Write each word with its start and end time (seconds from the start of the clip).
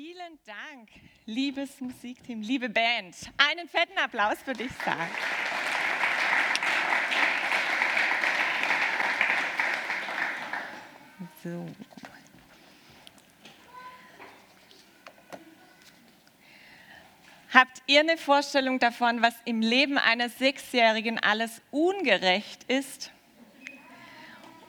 Vielen 0.00 0.38
Dank, 0.46 0.90
liebes 1.26 1.80
Musikteam, 1.80 2.40
liebe 2.40 2.68
Band. 2.68 3.16
Einen 3.36 3.68
fetten 3.68 3.98
Applaus 3.98 4.38
für 4.44 4.52
dich 4.52 4.70
sagen. 4.84 5.10
So. 11.42 11.66
Habt 17.52 17.82
ihr 17.88 17.98
eine 17.98 18.18
Vorstellung 18.18 18.78
davon, 18.78 19.20
was 19.20 19.34
im 19.46 19.60
Leben 19.60 19.98
einer 19.98 20.28
Sechsjährigen 20.28 21.18
alles 21.18 21.60
ungerecht 21.72 22.62
ist? 22.70 23.10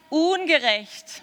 Ungerecht 0.09 1.21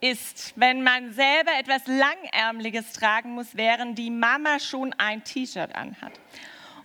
ist, 0.00 0.52
wenn 0.56 0.82
man 0.82 1.12
selber 1.12 1.52
etwas 1.58 1.82
Langärmliches 1.86 2.92
tragen 2.92 3.30
muss, 3.30 3.56
während 3.56 3.98
die 3.98 4.10
Mama 4.10 4.58
schon 4.58 4.94
ein 4.98 5.24
T-Shirt 5.24 5.74
anhat. 5.74 6.12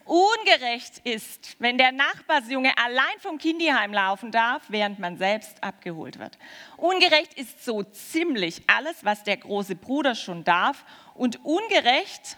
Ungerecht 0.06 1.00
ist, 1.06 1.56
wenn 1.60 1.78
der 1.78 1.92
Nachbarsjunge 1.92 2.74
allein 2.78 3.20
vom 3.20 3.38
Kinderheim 3.38 3.94
laufen 3.94 4.32
darf, 4.32 4.64
während 4.68 5.00
man 5.00 5.18
selbst 5.18 5.64
abgeholt 5.64 6.20
wird. 6.20 6.38
Ungerecht 6.78 7.34
ist 7.36 7.64
so 7.64 7.84
ziemlich 7.84 8.64
alles, 8.68 9.06
was 9.06 9.24
der 9.24 9.38
große 9.38 9.76
Bruder 9.76 10.16
schon 10.16 10.44
darf. 10.44 10.84
Und 11.14 11.46
ungerecht 11.46 12.38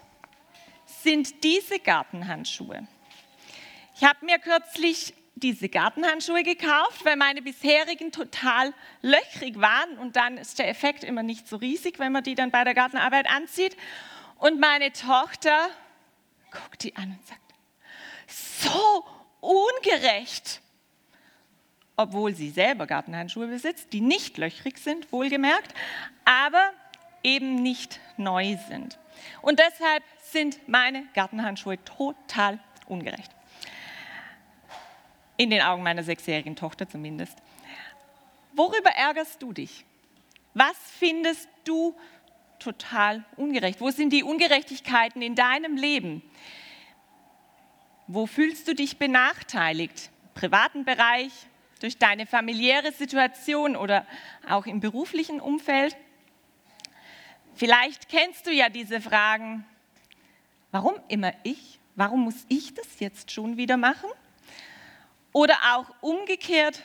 sind 0.85 1.43
diese 1.43 1.79
Gartenhandschuhe. 1.79 2.87
Ich 3.95 4.03
habe 4.03 4.25
mir 4.25 4.39
kürzlich 4.39 5.13
diese 5.35 5.67
Gartenhandschuhe 5.67 6.43
gekauft, 6.43 7.03
weil 7.05 7.15
meine 7.15 7.41
bisherigen 7.41 8.11
total 8.11 8.73
löchrig 9.01 9.59
waren 9.59 9.97
und 9.97 10.15
dann 10.15 10.37
ist 10.37 10.59
der 10.59 10.69
Effekt 10.69 11.03
immer 11.03 11.23
nicht 11.23 11.47
so 11.47 11.55
riesig, 11.57 11.99
wenn 11.99 12.11
man 12.11 12.23
die 12.23 12.35
dann 12.35 12.51
bei 12.51 12.63
der 12.63 12.73
Gartenarbeit 12.73 13.29
anzieht. 13.29 13.75
Und 14.37 14.59
meine 14.59 14.91
Tochter 14.91 15.69
guckt 16.51 16.83
die 16.83 16.95
an 16.95 17.17
und 17.17 17.27
sagt, 17.27 17.41
so 18.27 19.05
ungerecht. 19.41 20.61
Obwohl 21.95 22.33
sie 22.33 22.49
selber 22.49 22.87
Gartenhandschuhe 22.87 23.47
besitzt, 23.47 23.93
die 23.93 24.01
nicht 24.01 24.37
löchrig 24.37 24.77
sind, 24.79 25.11
wohlgemerkt, 25.11 25.73
aber 26.25 26.71
eben 27.23 27.55
nicht 27.61 27.99
neu 28.17 28.57
sind. 28.67 28.97
Und 29.41 29.59
deshalb 29.59 30.03
sind 30.31 30.67
meine 30.67 31.05
Gartenhandschuhe 31.13 31.83
total 31.83 32.59
ungerecht. 32.87 33.31
In 35.37 35.49
den 35.49 35.61
Augen 35.61 35.83
meiner 35.83 36.03
sechsjährigen 36.03 36.55
Tochter 36.55 36.87
zumindest. 36.87 37.37
Worüber 38.53 38.91
ärgerst 38.91 39.41
du 39.41 39.51
dich? 39.51 39.85
Was 40.53 40.77
findest 40.99 41.49
du 41.63 41.95
total 42.59 43.23
ungerecht? 43.35 43.81
Wo 43.81 43.89
sind 43.89 44.13
die 44.13 44.23
Ungerechtigkeiten 44.23 45.21
in 45.21 45.35
deinem 45.35 45.75
Leben? 45.75 46.21
Wo 48.07 48.27
fühlst 48.27 48.67
du 48.67 48.75
dich 48.75 48.97
benachteiligt? 48.97 50.11
Im 50.23 50.33
privaten 50.35 50.85
Bereich, 50.85 51.31
durch 51.79 51.97
deine 51.97 52.25
familiäre 52.25 52.91
Situation 52.91 53.75
oder 53.75 54.05
auch 54.47 54.65
im 54.65 54.79
beruflichen 54.79 55.41
Umfeld? 55.41 55.97
Vielleicht 57.55 58.09
kennst 58.09 58.47
du 58.47 58.51
ja 58.51 58.69
diese 58.69 59.01
Fragen. 59.01 59.65
Warum 60.71 60.95
immer 61.07 61.33
ich? 61.43 61.79
Warum 61.95 62.21
muss 62.21 62.45
ich 62.49 62.73
das 62.73 62.99
jetzt 62.99 63.31
schon 63.31 63.57
wieder 63.57 63.77
machen? 63.77 64.09
Oder 65.33 65.55
auch 65.73 65.87
umgekehrt, 66.01 66.83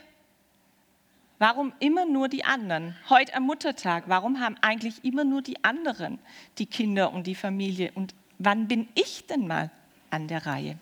warum 1.38 1.72
immer 1.80 2.06
nur 2.06 2.28
die 2.28 2.44
anderen? 2.44 2.96
Heute 3.10 3.34
am 3.34 3.44
Muttertag, 3.44 4.04
warum 4.06 4.40
haben 4.40 4.56
eigentlich 4.62 5.04
immer 5.04 5.24
nur 5.24 5.42
die 5.42 5.62
anderen 5.62 6.18
die 6.56 6.66
Kinder 6.66 7.12
und 7.12 7.26
die 7.26 7.34
Familie? 7.34 7.92
Und 7.94 8.14
wann 8.38 8.66
bin 8.66 8.88
ich 8.94 9.26
denn 9.26 9.46
mal 9.46 9.70
an 10.10 10.28
der 10.28 10.46
Reihe? 10.46 10.78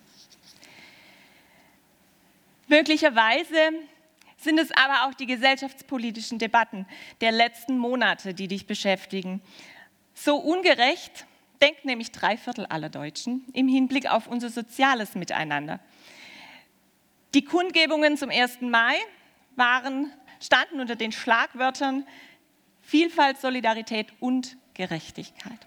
Möglicherweise 2.69 3.73
sind 4.39 4.59
es 4.59 4.71
aber 4.71 5.07
auch 5.07 5.15
die 5.15 5.27
gesellschaftspolitischen 5.27 6.39
Debatten 6.39 6.87
der 7.21 7.33
letzten 7.33 7.79
Monate, 7.79 8.33
die 8.33 8.49
dich 8.49 8.67
beschäftigen. 8.67 9.41
So 10.15 10.37
ungerecht 10.37 11.27
denkt 11.61 11.85
nämlich 11.85 12.13
drei 12.13 12.37
Viertel 12.37 12.67
aller 12.67 12.91
Deutschen 12.91 13.45
im 13.53 13.67
Hinblick 13.67 14.11
auf 14.11 14.29
unser 14.29 14.51
soziales 14.51 15.15
Miteinander. 15.15 15.81
Die 17.35 17.45
Kundgebungen 17.45 18.17
zum 18.17 18.31
1. 18.31 18.61
Mai 18.63 18.97
waren, 19.57 20.13
standen 20.41 20.81
unter 20.81 20.97
den 20.97 21.13
Schlagwörtern 21.13 22.07
Vielfalt, 22.83 23.41
Solidarität 23.41 24.13
und 24.21 24.57
Gerechtigkeit. 24.75 25.59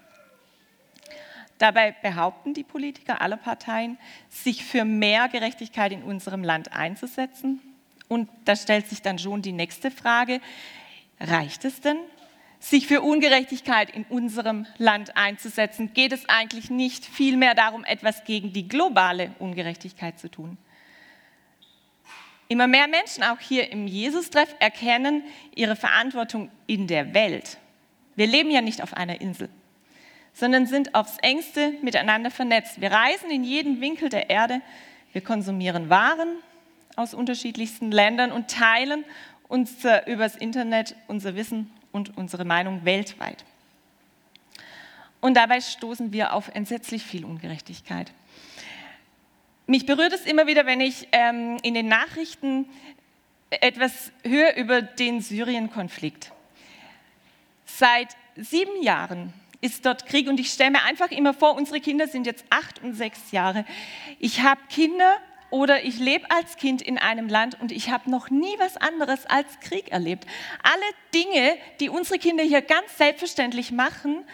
Dabei 1.58 1.94
behaupten 2.02 2.54
die 2.54 2.64
Politiker 2.64 3.20
aller 3.20 3.36
Parteien, 3.36 3.98
sich 4.30 4.64
für 4.64 4.86
mehr 4.86 5.28
Gerechtigkeit 5.28 5.92
in 5.92 6.02
unserem 6.02 6.42
Land 6.42 6.72
einzusetzen. 6.72 7.60
Und 8.08 8.30
da 8.46 8.56
stellt 8.56 8.88
sich 8.88 9.02
dann 9.02 9.18
schon 9.18 9.42
die 9.42 9.52
nächste 9.52 9.90
Frage, 9.90 10.40
reicht 11.20 11.66
es 11.66 11.82
denn, 11.82 11.98
sich 12.60 12.86
für 12.86 13.02
Ungerechtigkeit 13.02 13.90
in 13.90 14.04
unserem 14.04 14.66
Land 14.78 15.16
einzusetzen? 15.18 15.92
Geht 15.92 16.12
es 16.12 16.26
eigentlich 16.28 16.70
nicht 16.70 17.04
vielmehr 17.04 17.54
darum, 17.54 17.84
etwas 17.84 18.24
gegen 18.24 18.54
die 18.54 18.66
globale 18.66 19.34
Ungerechtigkeit 19.38 20.18
zu 20.18 20.30
tun? 20.30 20.56
Immer 22.50 22.66
mehr 22.66 22.88
Menschen, 22.88 23.22
auch 23.22 23.38
hier 23.38 23.70
im 23.70 23.86
Jesus-Treff, 23.86 24.56
erkennen 24.58 25.22
ihre 25.54 25.76
Verantwortung 25.76 26.50
in 26.66 26.88
der 26.88 27.14
Welt. 27.14 27.58
Wir 28.16 28.26
leben 28.26 28.50
ja 28.50 28.60
nicht 28.60 28.82
auf 28.82 28.92
einer 28.92 29.20
Insel, 29.20 29.48
sondern 30.32 30.66
sind 30.66 30.96
aufs 30.96 31.16
engste 31.18 31.74
miteinander 31.80 32.28
vernetzt. 32.32 32.80
Wir 32.80 32.90
reisen 32.90 33.30
in 33.30 33.44
jeden 33.44 33.80
Winkel 33.80 34.08
der 34.08 34.30
Erde, 34.30 34.62
wir 35.12 35.20
konsumieren 35.20 35.90
Waren 35.90 36.38
aus 36.96 37.14
unterschiedlichsten 37.14 37.92
Ländern 37.92 38.32
und 38.32 38.50
teilen 38.50 39.04
uns 39.46 39.76
übers 40.06 40.34
Internet 40.34 40.96
unser 41.06 41.36
Wissen 41.36 41.70
und 41.92 42.18
unsere 42.18 42.44
Meinung 42.44 42.84
weltweit. 42.84 43.44
Und 45.20 45.34
dabei 45.34 45.60
stoßen 45.60 46.12
wir 46.12 46.32
auf 46.32 46.48
entsetzlich 46.52 47.04
viel 47.04 47.24
Ungerechtigkeit. 47.24 48.12
Mich 49.70 49.86
berührt 49.86 50.12
es 50.12 50.26
immer 50.26 50.48
wieder, 50.48 50.66
wenn 50.66 50.80
ich 50.80 51.06
ähm, 51.12 51.56
in 51.62 51.74
den 51.74 51.86
Nachrichten 51.86 52.68
etwas 53.50 54.10
höre 54.24 54.56
über 54.56 54.82
den 54.82 55.20
Syrien-Konflikt. 55.20 56.32
Seit 57.66 58.08
sieben 58.34 58.82
Jahren 58.82 59.32
ist 59.60 59.86
dort 59.86 60.06
Krieg 60.06 60.28
und 60.28 60.40
ich 60.40 60.50
stelle 60.50 60.72
mir 60.72 60.82
einfach 60.82 61.12
immer 61.12 61.34
vor, 61.34 61.54
unsere 61.54 61.78
Kinder 61.78 62.08
sind 62.08 62.26
jetzt 62.26 62.44
acht 62.50 62.82
und 62.82 62.94
sechs 62.94 63.30
Jahre. 63.30 63.64
Ich 64.18 64.40
habe 64.40 64.60
Kinder 64.70 65.18
oder 65.50 65.84
ich 65.84 66.00
lebe 66.00 66.28
als 66.32 66.56
Kind 66.56 66.82
in 66.82 66.98
einem 66.98 67.28
Land 67.28 67.60
und 67.60 67.70
ich 67.70 67.90
habe 67.90 68.10
noch 68.10 68.28
nie 68.28 68.58
was 68.58 68.76
anderes 68.76 69.24
als 69.26 69.60
Krieg 69.60 69.92
erlebt. 69.92 70.26
Alle 70.64 70.82
Dinge, 71.14 71.56
die 71.78 71.90
unsere 71.90 72.18
Kinder 72.18 72.42
hier 72.42 72.62
ganz 72.62 72.98
selbstverständlich 72.98 73.70
machen, 73.70 74.24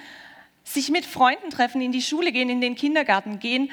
sich 0.64 0.88
mit 0.88 1.04
Freunden 1.04 1.50
treffen, 1.50 1.82
in 1.82 1.92
die 1.92 2.00
Schule 2.00 2.32
gehen, 2.32 2.48
in 2.48 2.62
den 2.62 2.74
Kindergarten 2.74 3.38
gehen, 3.38 3.70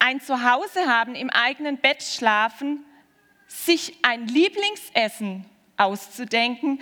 ein 0.00 0.20
Zuhause 0.20 0.86
haben, 0.86 1.14
im 1.14 1.30
eigenen 1.30 1.76
Bett 1.78 2.02
schlafen, 2.02 2.84
sich 3.46 3.96
ein 4.02 4.26
Lieblingsessen 4.26 5.44
auszudenken, 5.76 6.80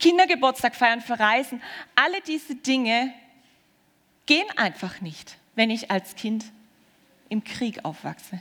Kindergeburtstag 0.00 0.74
feiern, 0.74 1.00
verreisen. 1.00 1.62
Alle 1.94 2.20
diese 2.22 2.56
Dinge 2.56 3.12
gehen 4.26 4.46
einfach 4.56 5.00
nicht, 5.00 5.36
wenn 5.54 5.70
ich 5.70 5.90
als 5.90 6.16
Kind 6.16 6.44
im 7.28 7.44
Krieg 7.44 7.84
aufwachse. 7.84 8.40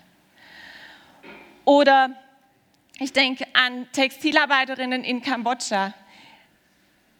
Oder 1.66 2.10
ich 3.00 3.14
denke 3.14 3.46
an 3.54 3.88
Textilarbeiterinnen 3.92 5.04
in 5.04 5.22
Kambodscha, 5.22 5.94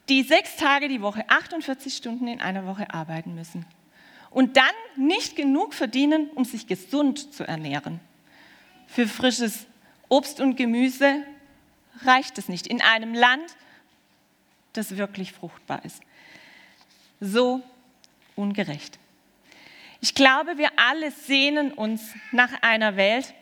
die 0.08 0.22
sechs 0.22 0.56
Tage 0.56 0.88
die 0.88 1.00
Woche, 1.00 1.24
48 1.28 1.94
Stunden 1.94 2.28
in 2.28 2.40
einer 2.40 2.66
Woche 2.66 2.92
arbeiten 2.92 3.34
müssen 3.34 3.64
und 4.34 4.56
dann 4.56 4.64
nicht 4.96 5.36
genug 5.36 5.72
verdienen, 5.72 6.28
um 6.34 6.44
sich 6.44 6.66
gesund 6.66 7.32
zu 7.32 7.46
ernähren. 7.46 8.00
Für 8.88 9.06
frisches 9.06 9.66
Obst 10.08 10.40
und 10.40 10.56
Gemüse 10.56 11.22
reicht 12.02 12.36
es 12.36 12.48
nicht 12.48 12.66
in 12.66 12.82
einem 12.82 13.14
Land, 13.14 13.56
das 14.72 14.96
wirklich 14.96 15.32
fruchtbar 15.32 15.84
ist. 15.84 16.02
So 17.20 17.62
ungerecht. 18.34 18.98
Ich 20.00 20.16
glaube, 20.16 20.58
wir 20.58 20.70
alle 20.76 21.12
sehnen 21.12 21.72
uns 21.72 22.02
nach 22.32 22.60
einer 22.60 22.96
Welt, 22.96 23.32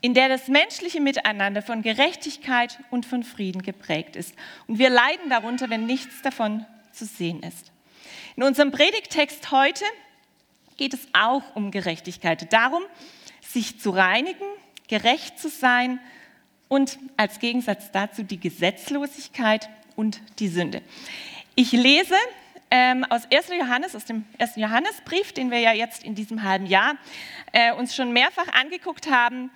in 0.00 0.14
der 0.14 0.30
das 0.30 0.48
menschliche 0.48 1.00
Miteinander 1.00 1.60
von 1.60 1.82
Gerechtigkeit 1.82 2.78
und 2.90 3.04
von 3.04 3.22
Frieden 3.22 3.62
geprägt 3.62 4.16
ist. 4.16 4.34
Und 4.66 4.78
wir 4.78 4.88
leiden 4.88 5.28
darunter, 5.28 5.68
wenn 5.68 5.84
nichts 5.84 6.22
davon 6.22 6.64
zu 6.90 7.04
sehen 7.04 7.42
ist. 7.42 7.70
In 8.34 8.42
unserem 8.42 8.72
Predigtext 8.72 9.50
heute 9.50 9.84
geht 10.82 10.94
es 10.94 11.06
auch 11.12 11.44
um 11.54 11.70
Gerechtigkeit. 11.70 12.52
Darum, 12.52 12.82
sich 13.40 13.78
zu 13.78 13.90
reinigen, 13.90 14.44
gerecht 14.88 15.38
zu 15.38 15.48
sein 15.48 16.00
und 16.66 16.98
als 17.16 17.38
Gegensatz 17.38 17.92
dazu 17.92 18.24
die 18.24 18.40
Gesetzlosigkeit 18.40 19.70
und 19.94 20.20
die 20.40 20.48
Sünde. 20.48 20.82
Ich 21.54 21.70
lese 21.70 22.16
ähm, 22.72 23.04
aus 23.04 23.28
1. 23.30 23.50
Johannes, 23.56 23.94
aus 23.94 24.06
dem 24.06 24.24
1. 24.40 24.56
Johannesbrief, 24.56 25.32
den 25.32 25.52
wir 25.52 25.60
ja 25.60 25.72
jetzt 25.72 26.02
in 26.02 26.16
diesem 26.16 26.42
halben 26.42 26.66
Jahr 26.66 26.96
äh, 27.52 27.72
uns 27.74 27.94
schon 27.94 28.12
mehrfach 28.12 28.48
angeguckt 28.48 29.08
haben, 29.08 29.52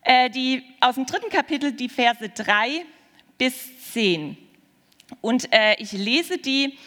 äh, 0.00 0.30
die, 0.30 0.64
aus 0.80 0.94
dem 0.94 1.04
dritten 1.04 1.28
Kapitel 1.28 1.72
die 1.72 1.90
Verse 1.90 2.26
3 2.26 2.86
bis 3.36 3.92
10. 3.92 4.38
Und 5.20 5.52
äh, 5.52 5.74
ich 5.74 5.92
lese 5.92 6.38
die 6.38 6.78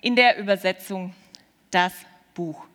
in 0.00 0.16
der 0.16 0.38
Übersetzung 0.38 1.12
Das 1.70 1.92
Buch. 2.32 2.66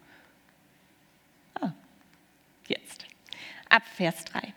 Jetzt. 2.69 3.06
Ab 3.68 3.83
Vers 3.98 4.24
3. 4.25 4.54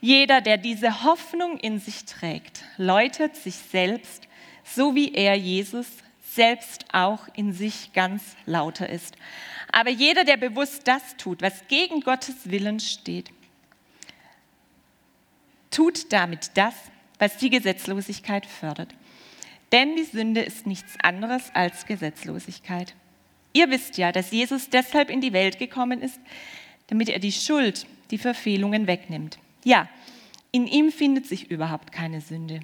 Jeder, 0.00 0.40
der 0.40 0.58
diese 0.58 1.02
Hoffnung 1.02 1.58
in 1.58 1.80
sich 1.80 2.04
trägt, 2.04 2.62
läutet 2.76 3.34
sich 3.34 3.56
selbst, 3.56 4.28
so 4.62 4.94
wie 4.94 5.14
er, 5.14 5.34
Jesus, 5.34 5.86
selbst 6.22 6.84
auch 6.92 7.26
in 7.34 7.52
sich 7.52 7.92
ganz 7.92 8.22
lauter 8.44 8.88
ist. 8.88 9.16
Aber 9.72 9.90
jeder, 9.90 10.24
der 10.24 10.36
bewusst 10.36 10.86
das 10.86 11.16
tut, 11.16 11.42
was 11.42 11.66
gegen 11.68 12.02
Gottes 12.02 12.50
Willen 12.50 12.78
steht, 12.78 13.30
tut 15.70 16.12
damit 16.12 16.50
das, 16.54 16.74
was 17.18 17.38
die 17.38 17.50
Gesetzlosigkeit 17.50 18.46
fördert. 18.46 18.94
Denn 19.72 19.96
die 19.96 20.04
Sünde 20.04 20.42
ist 20.42 20.66
nichts 20.66 20.94
anderes 21.02 21.50
als 21.54 21.86
Gesetzlosigkeit. 21.86 22.94
Ihr 23.52 23.70
wisst 23.70 23.96
ja, 23.96 24.12
dass 24.12 24.30
Jesus 24.30 24.68
deshalb 24.68 25.10
in 25.10 25.20
die 25.20 25.32
Welt 25.32 25.58
gekommen 25.58 26.02
ist, 26.02 26.20
damit 26.88 27.08
er 27.08 27.18
die 27.18 27.32
Schuld, 27.32 27.86
die 28.10 28.18
Verfehlungen 28.18 28.86
wegnimmt. 28.86 29.38
Ja, 29.64 29.88
in 30.52 30.66
ihm 30.66 30.92
findet 30.92 31.26
sich 31.26 31.50
überhaupt 31.50 31.92
keine 31.92 32.20
Sünde. 32.20 32.60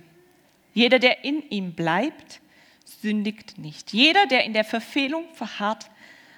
Jeder, 0.74 0.98
der 0.98 1.24
in 1.24 1.42
ihm 1.50 1.72
bleibt, 1.72 2.40
sündigt 2.84 3.58
nicht. 3.58 3.92
Jeder, 3.92 4.26
der 4.26 4.44
in 4.44 4.52
der 4.52 4.64
Verfehlung 4.64 5.24
verharrt, 5.34 5.90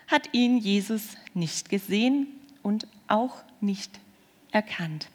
hat 0.08 0.30
ihn, 0.32 0.58
Jesus, 0.58 1.16
nicht 1.34 1.68
gesehen 1.68 2.26
und 2.62 2.86
auch 3.08 3.36
nicht 3.60 3.92
erkannt. 4.50 5.08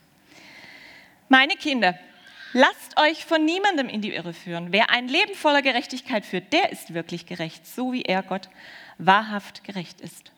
Meine 1.28 1.56
Kinder, 1.56 1.98
lasst 2.54 2.98
euch 2.98 3.26
von 3.26 3.46
niemandem 3.46 3.90
in 3.90 4.02
die 4.02 4.14
Irre 4.14 4.34
führen. 4.34 4.72
Wer 4.72 4.90
ein 4.90 5.08
Leben 5.08 5.36
voller 5.36 5.62
Gerechtigkeit 5.62 6.26
führt, 6.26 6.52
der 6.54 6.72
ist 6.72 6.94
wirklich 6.94 7.26
gerecht, 7.26 7.68
so 7.68 7.94
wie 7.94 8.04
er 8.04 8.24
Gott 8.24 8.50
wahrhaft 8.98 9.64
gerecht 9.64 10.02
ist. 10.02 10.32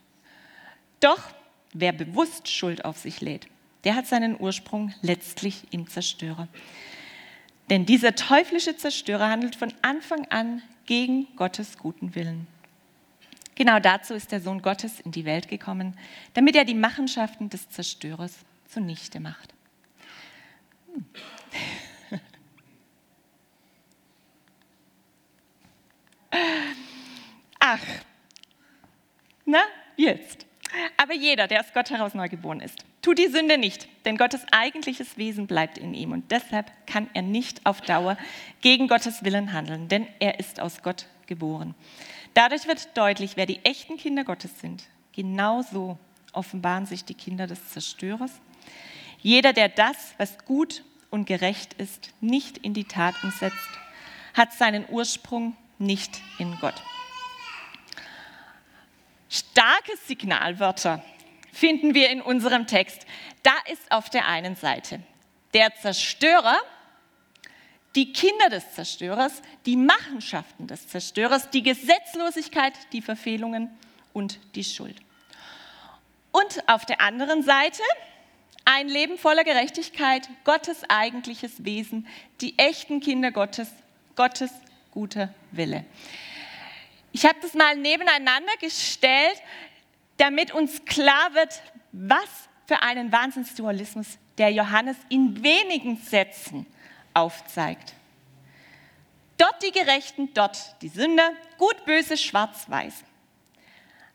Doch 1.00 1.22
wer 1.74 1.92
bewusst 1.92 2.48
Schuld 2.48 2.86
auf 2.86 2.98
sich 2.98 3.22
lädt, 3.22 3.48
der 3.84 3.96
hat 3.96 4.08
seinen 4.08 4.40
Ursprung 4.40 4.94
letztlich 5.02 5.64
im 5.72 5.88
Zerstörer. 5.88 6.48
Denn 7.70 7.86
dieser 7.86 8.16
teuflische 8.16 8.76
Zerstörer 8.76 9.30
handelt 9.30 9.56
von 9.56 9.74
Anfang 9.82 10.26
an 10.30 10.62
gegen 10.86 11.28
Gottes 11.36 11.78
guten 11.78 12.16
Willen. 12.16 12.48
Genau 13.56 13.80
dazu 13.80 14.14
ist 14.14 14.32
der 14.32 14.42
Sohn 14.42 14.62
Gottes 14.62 15.00
in 15.00 15.12
die 15.12 15.26
Welt 15.26 15.48
gekommen, 15.48 15.98
damit 16.34 16.56
er 16.56 16.66
die 16.66 16.74
Machenschaften 16.74 17.50
des 17.50 17.70
Zerstörers 17.70 18.36
zunichte 18.68 19.20
macht. 19.20 19.54
Ach, 27.60 27.80
na, 29.46 29.62
jetzt. 29.96 30.41
Aber 30.98 31.14
jeder, 31.14 31.48
der 31.48 31.62
aus 31.62 31.74
Gott 31.74 31.90
heraus 31.90 32.14
neugeboren 32.14 32.60
ist, 32.60 32.86
tut 33.02 33.18
die 33.18 33.28
Sünde 33.28 33.58
nicht, 33.58 33.88
denn 34.06 34.18
Gottes 34.18 34.46
eigentliches 34.52 35.18
Wesen 35.18 35.48
bleibt 35.48 35.78
in 35.78 35.94
ihm 35.94 36.12
und 36.12 36.32
deshalb 36.32 36.72
kann 36.88 37.10
er 37.14 37.22
nicht 37.22 37.66
auf 37.66 37.82
Dauer 37.82 38.18
gegen 38.62 38.88
Gottes 38.88 39.24
Willen 39.24 39.54
handeln, 39.54 39.88
denn 39.88 40.08
er 40.20 40.40
ist 40.40 40.60
aus 40.60 40.82
Gott 40.82 41.08
geboren. 41.28 41.76
Dadurch 42.34 42.68
wird 42.68 42.96
deutlich, 42.98 43.36
wer 43.36 43.46
die 43.46 43.64
echten 43.66 43.98
Kinder 43.98 44.24
Gottes 44.24 44.60
sind. 44.60 44.84
Genauso 45.14 45.98
offenbaren 46.34 46.86
sich 46.86 47.04
die 47.04 47.14
Kinder 47.14 47.48
des 47.48 47.70
Zerstörers. 47.70 48.32
Jeder, 49.20 49.54
der 49.54 49.70
das, 49.70 50.14
was 50.18 50.46
gut 50.46 50.84
und 51.10 51.26
gerecht 51.26 51.74
ist, 51.74 52.14
nicht 52.22 52.58
in 52.58 52.74
die 52.74 52.86
Tat 52.86 53.16
umsetzt, 53.24 53.58
hat 54.34 54.54
seinen 54.54 54.86
Ursprung 54.90 55.56
nicht 55.78 56.22
in 56.40 56.58
Gott. 56.60 56.82
Starke 59.32 59.94
Signalwörter 60.08 61.02
finden 61.54 61.94
wir 61.94 62.10
in 62.10 62.22
unserem 62.22 62.68
Text. 62.68 63.06
Da 63.44 63.54
ist 63.72 63.90
auf 63.90 64.10
der 64.10 64.28
einen 64.28 64.58
Seite 64.58 65.00
der 65.54 65.74
Zerstörer, 65.76 66.58
die 67.96 68.12
Kinder 68.12 68.50
des 68.50 68.74
Zerstörers, 68.74 69.42
die 69.66 69.78
Machenschaften 69.78 70.68
des 70.68 70.88
Zerstörers, 70.90 71.50
die 71.50 71.64
Gesetzlosigkeit, 71.64 72.74
die 72.92 73.02
Verfehlungen 73.02 73.70
und 74.12 74.40
die 74.56 74.66
Schuld. 74.66 74.98
Und 76.34 76.68
auf 76.68 76.86
der 76.86 77.00
anderen 77.00 77.42
Seite 77.44 77.84
ein 78.66 78.90
Leben 78.90 79.18
voller 79.18 79.46
Gerechtigkeit, 79.46 80.30
Gottes 80.44 80.84
eigentliches 80.90 81.64
Wesen, 81.64 82.06
die 82.42 82.58
echten 82.60 83.00
Kinder 83.00 83.32
Gottes, 83.32 83.70
Gottes 84.16 84.52
guter 84.92 85.34
Wille. 85.52 85.86
Ich 87.12 87.26
habe 87.26 87.40
das 87.42 87.54
mal 87.54 87.76
nebeneinander 87.76 88.54
gestellt, 88.60 89.42
damit 90.18 90.54
uns 90.54 90.86
klar 90.86 91.34
wird, 91.34 91.62
was 91.92 92.50
für 92.68 92.82
einen 92.82 93.12
Wahnsinnsdualismus 93.12 94.18
der 94.38 94.50
Johannes 94.50 94.98
in 95.10 95.44
wenigen 95.44 95.98
Sätzen 95.98 96.66
aufzeigt. 97.14 97.94
Dort 99.38 99.62
die 99.64 99.72
Gerechten, 99.72 100.34
dort 100.34 100.82
die 100.82 100.88
Sünder, 100.88 101.32
gut, 101.58 101.84
böse, 101.86 102.16
schwarz, 102.16 102.70
weiß. 102.70 103.04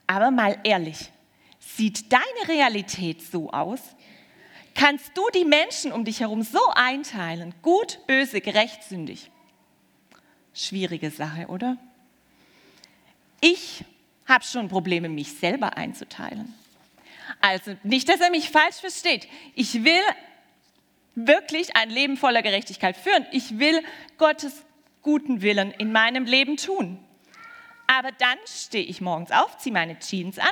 Aber 0.06 0.30
mal 0.30 0.56
ehrlich, 0.62 1.10
sieht 1.58 2.12
deine 2.12 2.48
Realität 2.48 3.22
so 3.22 3.50
aus? 3.50 3.80
Kannst 4.74 5.16
du 5.16 5.28
die 5.34 5.44
Menschen 5.44 5.90
um 5.92 6.04
dich 6.04 6.20
herum 6.20 6.42
so 6.42 6.60
einteilen? 6.74 7.54
Gut, 7.62 7.98
böse, 8.06 8.40
gerecht, 8.40 8.84
sündig? 8.84 9.30
Schwierige 10.54 11.10
Sache, 11.10 11.48
oder? 11.48 11.76
Ich 13.40 13.84
habe 14.26 14.44
schon 14.44 14.68
Probleme, 14.68 15.08
mich 15.08 15.32
selber 15.34 15.76
einzuteilen. 15.76 16.54
Also 17.40 17.76
nicht, 17.82 18.08
dass 18.08 18.20
er 18.20 18.30
mich 18.30 18.50
falsch 18.50 18.76
versteht. 18.76 19.28
Ich 19.54 19.84
will 19.84 20.02
wirklich 21.14 21.76
ein 21.76 21.90
Leben 21.90 22.16
voller 22.16 22.42
Gerechtigkeit 22.42 22.96
führen. 22.96 23.26
Ich 23.32 23.58
will 23.58 23.82
Gottes 24.18 24.64
guten 25.02 25.42
Willen 25.42 25.70
in 25.72 25.92
meinem 25.92 26.24
Leben 26.24 26.56
tun. 26.56 26.98
Aber 27.86 28.10
dann 28.12 28.38
stehe 28.46 28.84
ich 28.84 29.00
morgens 29.00 29.30
auf, 29.30 29.58
ziehe 29.58 29.72
meine 29.72 29.98
Jeans 29.98 30.38
an, 30.38 30.50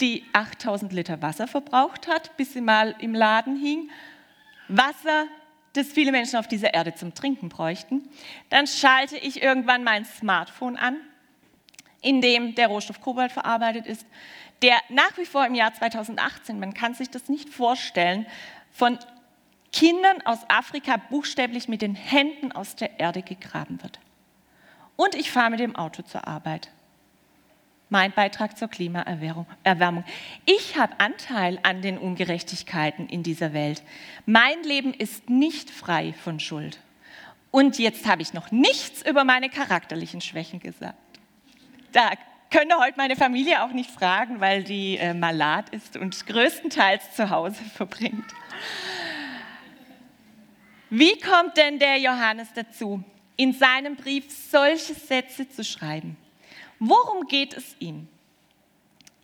die 0.00 0.24
8000 0.32 0.92
Liter 0.92 1.22
Wasser 1.22 1.46
verbraucht 1.46 2.08
hat, 2.08 2.36
bis 2.36 2.52
sie 2.52 2.60
mal 2.60 2.96
im 2.98 3.14
Laden 3.14 3.56
hing. 3.56 3.90
Wasser, 4.66 5.26
das 5.74 5.88
viele 5.88 6.10
Menschen 6.10 6.36
auf 6.36 6.48
dieser 6.48 6.74
Erde 6.74 6.94
zum 6.94 7.14
Trinken 7.14 7.48
bräuchten. 7.48 8.08
Dann 8.48 8.66
schalte 8.66 9.16
ich 9.16 9.42
irgendwann 9.42 9.84
mein 9.84 10.04
Smartphone 10.04 10.76
an 10.76 10.96
in 12.04 12.20
dem 12.20 12.54
der 12.54 12.68
Rohstoff 12.68 13.00
Kobalt 13.00 13.32
verarbeitet 13.32 13.86
ist, 13.86 14.06
der 14.62 14.76
nach 14.88 15.16
wie 15.16 15.24
vor 15.24 15.46
im 15.46 15.54
Jahr 15.54 15.72
2018, 15.72 16.60
man 16.60 16.74
kann 16.74 16.94
sich 16.94 17.10
das 17.10 17.28
nicht 17.28 17.48
vorstellen, 17.48 18.26
von 18.70 18.98
Kindern 19.72 20.20
aus 20.24 20.38
Afrika 20.48 20.96
buchstäblich 20.96 21.66
mit 21.66 21.82
den 21.82 21.94
Händen 21.94 22.52
aus 22.52 22.76
der 22.76 23.00
Erde 23.00 23.22
gegraben 23.22 23.82
wird. 23.82 23.98
Und 24.96 25.14
ich 25.14 25.30
fahre 25.30 25.50
mit 25.50 25.60
dem 25.60 25.74
Auto 25.74 26.02
zur 26.02 26.28
Arbeit. 26.28 26.70
Mein 27.88 28.12
Beitrag 28.12 28.56
zur 28.56 28.68
Klimaerwärmung. 28.68 30.04
Ich 30.46 30.78
habe 30.78 30.98
Anteil 30.98 31.58
an 31.62 31.82
den 31.82 31.98
Ungerechtigkeiten 31.98 33.08
in 33.08 33.22
dieser 33.22 33.52
Welt. 33.52 33.82
Mein 34.26 34.62
Leben 34.62 34.94
ist 34.94 35.28
nicht 35.28 35.70
frei 35.70 36.12
von 36.12 36.38
Schuld. 36.38 36.80
Und 37.50 37.78
jetzt 37.78 38.06
habe 38.06 38.22
ich 38.22 38.32
noch 38.32 38.50
nichts 38.50 39.02
über 39.08 39.24
meine 39.24 39.48
charakterlichen 39.48 40.20
Schwächen 40.20 40.60
gesagt. 40.60 40.98
Da 41.94 42.10
könnte 42.50 42.76
heute 42.78 42.94
meine 42.96 43.14
Familie 43.14 43.62
auch 43.62 43.70
nicht 43.70 43.88
fragen, 43.88 44.40
weil 44.40 44.64
die 44.64 44.96
äh, 44.96 45.14
malat 45.14 45.68
ist 45.70 45.96
und 45.96 46.26
größtenteils 46.26 47.14
zu 47.14 47.30
Hause 47.30 47.62
verbringt. 47.74 48.26
Wie 50.90 51.16
kommt 51.20 51.56
denn 51.56 51.78
der 51.78 51.98
Johannes 51.98 52.48
dazu, 52.52 53.04
in 53.36 53.52
seinem 53.52 53.94
Brief 53.94 54.24
solche 54.28 54.94
Sätze 54.94 55.48
zu 55.48 55.62
schreiben? 55.62 56.16
Worum 56.80 57.28
geht 57.28 57.54
es 57.54 57.76
ihm? 57.78 58.08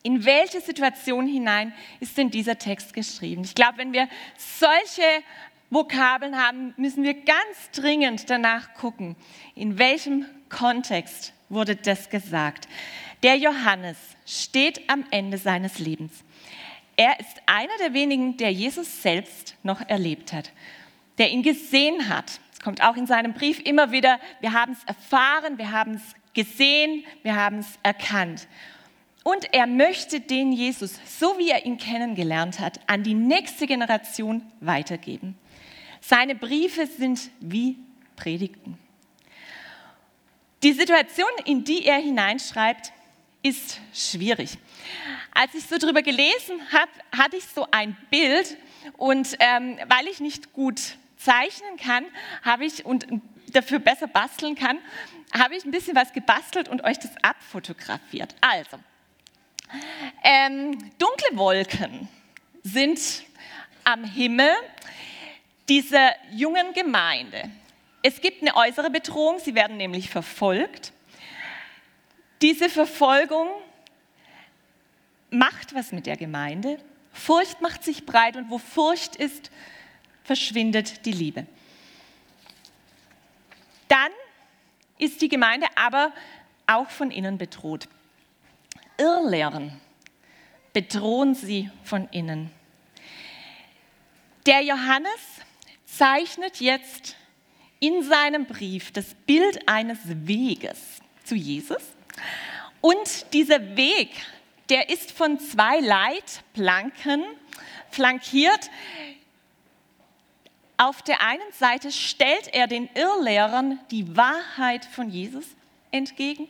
In 0.05 0.25
welche 0.25 0.61
Situation 0.61 1.27
hinein 1.27 1.75
ist 1.99 2.17
denn 2.17 2.31
dieser 2.31 2.57
Text 2.57 2.95
geschrieben? 2.95 3.43
Ich 3.43 3.57
glaube, 3.57 3.79
wenn 3.79 3.93
wir 3.93 4.09
solche 4.39 5.03
Vokabeln 5.71 6.41
haben, 6.41 6.73
müssen 6.77 7.03
wir 7.03 7.15
ganz 7.15 7.71
dringend 7.73 8.31
danach 8.31 8.75
gucken, 8.75 9.17
in 9.57 9.77
welchem 9.77 10.25
Kontext 10.49 11.35
wurde 11.51 11.77
das 11.77 12.09
gesagt. 12.09 12.69
Der 13.23 13.37
Johannes 13.37 13.99
steht 14.25 14.89
am 14.89 15.05
Ende 15.11 15.37
seines 15.37 15.79
Lebens. 15.79 16.25
Er 16.97 17.21
ist 17.21 17.43
einer 17.47 17.77
der 17.81 17.93
wenigen, 17.93 18.37
der 18.37 18.53
Jesus 18.53 19.03
selbst 19.03 19.57
noch 19.63 19.81
erlebt 19.89 20.33
hat, 20.33 20.53
der 21.19 21.31
ihn 21.31 21.43
gesehen 21.43 22.09
hat. 22.09 22.41
Es 22.53 22.61
kommt 22.61 22.83
auch 22.83 22.97
in 22.97 23.07
seinem 23.07 23.35
Brief 23.35 23.61
immer 23.61 23.91
wieder, 23.91 24.19
wir 24.41 24.53
haben 24.53 24.73
es 24.73 24.85
erfahren, 24.85 25.59
wir 25.59 25.71
haben 25.71 25.95
es 25.95 26.15
gesehen, 26.35 27.05
wir 27.23 27.37
haben 27.37 27.59
es 27.59 27.79
erkannt. 27.83 28.47
Und 29.23 29.53
er 29.53 29.67
möchte 29.67 30.21
den 30.21 30.53
Jesus, 30.53 30.99
so 31.07 31.39
wie 31.39 31.51
er 31.51 31.67
ihn 31.67 31.77
kennengelernt 31.77 32.59
hat, 32.59 32.81
an 32.87 33.03
die 33.03 33.15
nächste 33.15 33.67
Generation 33.67 34.43
weitergeben. 34.61 35.37
Seine 36.01 36.35
Briefe 36.35 36.87
sind 36.87 37.31
wie 37.41 37.77
Predigten. 38.17 38.79
Die 40.63 40.73
Situation, 40.73 41.31
in 41.47 41.65
die 41.65 41.87
er 41.87 41.97
hineinschreibt, 41.97 42.93
ist 43.43 43.81
schwierig. 43.95 44.59
Als 45.33 45.55
ich 45.55 45.65
so 45.67 45.79
drüber 45.79 46.03
gelesen 46.03 46.61
habe, 46.71 46.91
hatte 47.17 47.37
ich 47.37 47.47
so 47.47 47.67
ein 47.71 47.97
Bild 48.11 48.59
und 48.99 49.37
ähm, 49.41 49.79
weil 49.89 50.07
ich 50.09 50.21
nicht 50.21 50.53
gut 50.53 50.81
zeichnen 51.17 51.79
kann, 51.79 52.05
habe 52.43 52.67
ich 52.67 52.85
und 52.85 53.07
dafür 53.53 53.79
besser 53.79 54.07
basteln 54.07 54.55
kann, 54.55 54.79
habe 55.33 55.57
ich 55.57 55.65
ein 55.65 55.71
bisschen 55.71 55.97
was 55.97 56.13
gebastelt 56.13 56.69
und 56.69 56.85
euch 56.85 56.99
das 56.99 57.13
abfotografiert. 57.23 58.35
Also, 58.43 58.79
ähm, 60.23 60.77
dunkle 60.99 61.37
Wolken 61.39 62.09
sind 62.63 63.01
am 63.85 64.05
Himmel 64.05 64.53
dieser 65.69 66.13
jungen 66.33 66.75
Gemeinde. 66.75 67.51
Es 68.03 68.21
gibt 68.21 68.43
eine 68.43 68.57
äußere 68.57 68.91
Bedrohung, 68.91 69.39
sie 69.39 69.55
werden 69.55 69.77
nämlich 69.77 70.09
verfolgt. 70.09 70.93
Diese 72.41 72.71
Verfolgung 72.71 73.49
macht 75.31 75.75
was 75.75 75.93
mit 75.93 76.07
der 76.07 76.17
Gemeinde. 76.17 76.79
Furcht 77.13 77.61
macht 77.61 77.85
sich 77.85 78.07
breit 78.07 78.37
und 78.37 78.51
wo 78.51 78.59
Furcht 78.59 79.17
ist, 79.17 79.51
verschwindet 80.25 81.05
die 81.05 81.13
Liebe. 81.13 81.47
Dann 83.89 84.13
ist 84.99 85.21
die 85.21 85.29
Gemeinde 85.29 85.67
aber 85.75 86.13
auch 86.67 86.89
von 86.89 87.11
innen 87.11 87.37
bedroht. 87.37 87.89
Irrlehren 88.97 89.81
bedrohen 90.73 91.35
sie 91.35 91.71
von 91.85 92.09
innen. 92.11 92.51
Der 94.47 94.63
Johannes 94.63 95.11
zeichnet 95.85 96.61
jetzt 96.61 97.17
in 97.81 98.03
seinem 98.03 98.47
Brief 98.47 98.93
das 98.93 99.15
Bild 99.27 99.69
eines 99.69 99.99
Weges 100.05 100.79
zu 101.25 101.35
Jesus. 101.35 101.83
Und 102.81 103.33
dieser 103.33 103.77
Weg, 103.77 104.11
der 104.69 104.91
ist 104.91 105.11
von 105.13 105.39
zwei 105.41 105.81
Leitplanken 105.81 107.25
flankiert. 107.91 108.71
Auf 110.77 111.03
der 111.03 111.21
einen 111.23 111.53
Seite 111.59 111.91
stellt 111.91 112.55
er 112.55 112.67
den 112.67 112.89
Irrlehrern 112.95 113.79
die 113.91 114.17
Wahrheit 114.17 114.85
von 114.85 115.11
Jesus 115.11 115.45
entgegen 115.91 116.49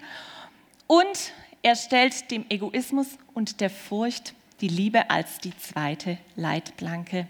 und 0.87 1.33
er 1.63 1.77
stellt 1.77 2.31
dem 2.31 2.47
Egoismus 2.49 3.19
und 3.35 3.61
der 3.61 3.71
Furcht 3.71 4.35
die 4.61 4.69
Liebe 4.69 5.11
als 5.11 5.39
die 5.39 5.57
zweite 5.57 6.19
Leitplanke 6.37 7.27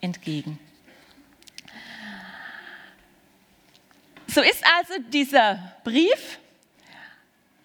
entgegen. 0.00 0.58
So 4.34 4.40
ist 4.40 4.64
also 4.76 4.94
dieser 5.12 5.76
Brief 5.84 6.40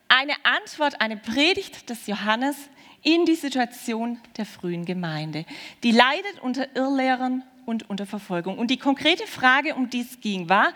eine 0.07 0.33
Antwort, 0.43 1.01
eine 1.01 1.17
Predigt 1.17 1.89
des 1.89 2.05
Johannes 2.05 2.55
in 3.01 3.25
die 3.25 3.33
Situation 3.33 4.19
der 4.37 4.45
frühen 4.45 4.85
Gemeinde. 4.85 5.45
Die 5.81 5.89
leidet 5.89 6.39
unter 6.43 6.75
Irrlehren 6.75 7.41
und 7.65 7.89
unter 7.89 8.05
Verfolgung. 8.05 8.59
Und 8.59 8.69
die 8.69 8.77
konkrete 8.77 9.25
Frage, 9.25 9.73
um 9.73 9.89
die 9.89 10.01
es 10.01 10.21
ging, 10.21 10.47
war, 10.47 10.71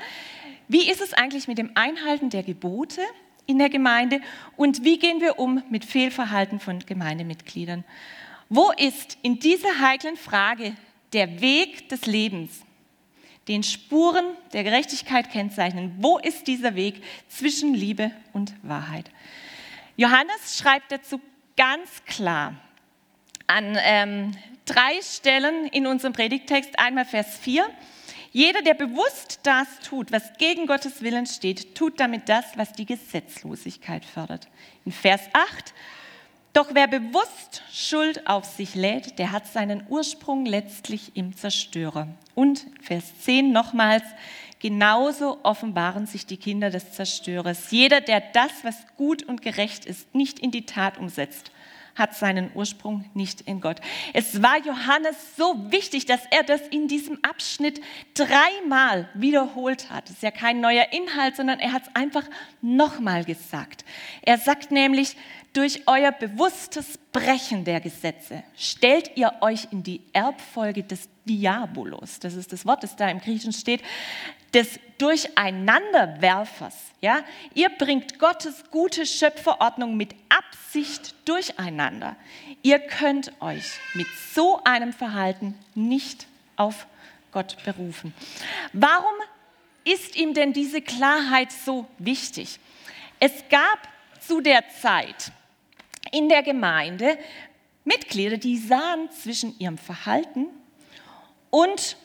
wie 0.68 0.90
ist 0.90 1.00
es 1.00 1.14
eigentlich 1.14 1.48
mit 1.48 1.60
dem 1.60 1.70
Einhalten 1.76 2.32
der 2.32 2.42
Gebote 2.42 3.02
in 3.46 3.60
der 3.60 3.70
Gemeinde 3.70 4.20
und 4.58 4.84
wie 4.84 4.98
gehen 4.98 5.22
wir 5.22 5.38
um 5.38 5.62
mit 5.70 5.86
Fehlverhalten 5.86 6.60
von 6.60 6.80
Gemeindemitgliedern? 6.80 7.84
Wo 8.50 8.72
ist 8.72 9.20
in 9.22 9.38
dieser 9.38 9.80
heiklen 9.80 10.18
Frage 10.18 10.76
der 11.12 11.40
Weg 11.40 11.88
des 11.90 12.08
Lebens, 12.08 12.64
den 13.48 13.64
Spuren 13.64 14.26
der 14.54 14.64
Gerechtigkeit 14.64 15.32
kennzeichnen? 15.32 15.96
Wo 15.98 16.18
ist 16.18 16.48
dieser 16.48 16.76
Weg 16.76 17.04
zwischen 17.28 17.74
Liebe 17.74 18.12
und 18.32 18.54
Wahrheit? 18.64 19.10
Johannes 19.96 20.58
schreibt 20.58 20.92
dazu 20.92 21.22
ganz 21.56 22.04
klar 22.06 22.56
an 23.48 23.78
ähm, 23.82 24.32
drei 24.66 25.02
Stellen 25.02 25.68
in 25.68 25.86
unserem 25.86 26.14
Predigtext, 26.14 26.80
einmal 26.80 27.06
Vers 27.06 27.38
4, 27.38 27.70
jeder, 28.34 28.64
der 28.64 28.74
bewusst 28.74 29.42
das 29.44 29.68
tut, 29.88 30.12
was 30.12 30.34
gegen 30.40 30.66
Gottes 30.66 31.04
Willen 31.04 31.28
steht, 31.28 31.76
tut 31.76 32.00
damit 32.00 32.28
das, 32.30 32.46
was 32.58 32.74
die 32.74 32.88
Gesetzlosigkeit 32.88 34.04
fördert. 34.04 34.48
In 34.86 34.92
Vers 34.92 35.22
8, 35.34 35.74
doch 36.54 36.70
wer 36.74 36.88
bewusst 36.88 37.64
Schuld 37.72 38.28
auf 38.28 38.46
sich 38.46 38.76
lädt, 38.76 39.18
der 39.18 39.32
hat 39.32 39.48
seinen 39.48 39.86
Ursprung 39.90 40.46
letztlich 40.46 41.16
im 41.16 41.36
Zerstörer. 41.36 42.08
Und 42.36 42.68
Vers 42.82 43.06
10 43.22 43.52
nochmals, 43.52 44.04
genauso 44.60 45.40
offenbaren 45.44 46.06
sich 46.06 46.28
die 46.28 46.38
Kinder 46.38 46.70
des 46.70 46.94
Zerstörers. 46.94 47.72
Jeder, 47.72 48.02
der 48.02 48.22
das, 48.22 48.52
was 48.64 48.76
gut 48.98 49.24
und 49.24 49.42
gerecht 49.42 49.86
ist, 49.86 50.14
nicht 50.14 50.40
in 50.40 50.52
die 50.52 50.66
Tat 50.66 51.00
umsetzt, 51.00 51.52
hat 51.96 52.16
seinen 52.16 52.52
Ursprung 52.56 53.06
nicht 53.14 53.42
in 53.42 53.62
Gott. 53.62 53.80
Es 54.14 54.42
war 54.42 54.58
Johannes 54.58 55.16
so 55.38 55.72
wichtig, 55.72 56.06
dass 56.06 56.22
er 56.32 56.44
das 56.44 56.62
in 56.70 56.88
diesem 56.88 57.20
Abschnitt 57.24 57.82
dreimal 58.16 59.10
wiederholt 59.14 59.90
hat. 59.92 60.06
Das 60.06 60.16
ist 60.16 60.24
ja 60.24 60.32
kein 60.32 60.60
neuer 60.60 60.88
Inhalt, 60.92 61.36
sondern 61.36 61.60
er 61.60 61.72
hat 61.72 61.84
es 61.84 61.96
einfach 61.96 62.26
nochmal 62.62 63.26
gesagt. 63.26 63.86
Er 64.24 64.38
sagt 64.38 64.72
nämlich, 64.72 65.16
durch 65.54 65.84
euer 65.86 66.12
bewusstes 66.12 66.98
Brechen 67.12 67.64
der 67.64 67.80
Gesetze 67.80 68.44
stellt 68.58 69.12
ihr 69.16 69.32
euch 69.42 69.68
in 69.72 69.84
die 69.84 70.02
Erbfolge 70.12 70.84
des 70.84 71.08
Diabolos. 71.26 72.20
Das 72.20 72.34
ist 72.34 72.52
das 72.52 72.66
Wort, 72.66 72.84
das 72.84 72.96
da 72.96 73.08
im 73.10 73.20
Griechischen 73.20 73.54
steht 73.54 73.82
des 74.54 74.80
Durcheinanderwerfers. 74.98 76.76
Ja? 77.02 77.24
Ihr 77.54 77.70
bringt 77.70 78.20
Gottes 78.20 78.64
gute 78.72 79.06
Schöpferordnung 79.06 79.98
mit 79.98 80.16
Absicht 80.30 81.16
durcheinander. 81.26 82.16
Ihr 82.62 82.80
könnt 82.80 83.32
euch 83.42 83.80
mit 83.94 84.08
so 84.34 84.62
einem 84.64 84.94
Verhalten 84.94 85.58
nicht 85.76 86.28
auf 86.56 86.88
Gott 87.32 87.58
berufen. 87.66 88.14
Warum 88.74 89.14
ist 89.84 90.16
ihm 90.16 90.34
denn 90.34 90.54
diese 90.54 90.82
Klarheit 90.82 91.52
so 91.52 91.88
wichtig? 91.98 92.60
Es 93.20 93.32
gab 93.50 93.80
zu 94.20 94.40
der 94.42 94.64
Zeit 94.82 95.32
in 96.14 96.30
der 96.30 96.44
Gemeinde 96.44 97.18
Mitglieder, 97.84 98.38
die 98.38 98.58
sahen 98.58 99.10
zwischen 99.12 99.60
ihrem 99.60 99.78
Verhalten 99.78 100.48
und 101.50 101.98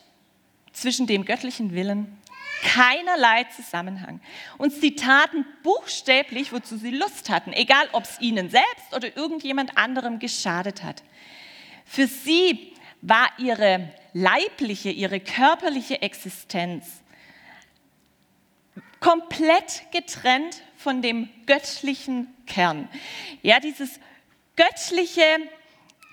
zwischen 0.73 1.07
dem 1.07 1.25
göttlichen 1.25 1.73
Willen 1.73 2.19
keinerlei 2.63 3.45
Zusammenhang. 3.45 4.21
Und 4.57 4.73
sie 4.73 4.97
taten 4.97 5.47
buchstäblich, 5.63 6.53
wozu 6.53 6.77
sie 6.77 6.91
Lust 6.91 7.31
hatten, 7.31 7.53
egal 7.53 7.89
ob 7.93 8.05
es 8.05 8.21
ihnen 8.21 8.51
selbst 8.51 8.95
oder 8.95 9.17
irgendjemand 9.17 9.77
anderem 9.79 10.19
geschadet 10.19 10.83
hat. 10.83 11.05
Für 11.85 12.07
sie 12.07 12.73
war 13.01 13.29
ihre 13.39 13.93
leibliche, 14.13 14.91
ihre 14.91 15.21
körperliche 15.21 16.03
Existenz 16.03 17.03
komplett 19.01 19.85
getrennt 19.93 20.63
von 20.77 21.03
dem 21.03 21.29
göttlichen 21.47 22.35
Kern. 22.49 22.89
Ja, 23.43 23.61
dieses 23.61 24.01
göttliche, 24.57 25.23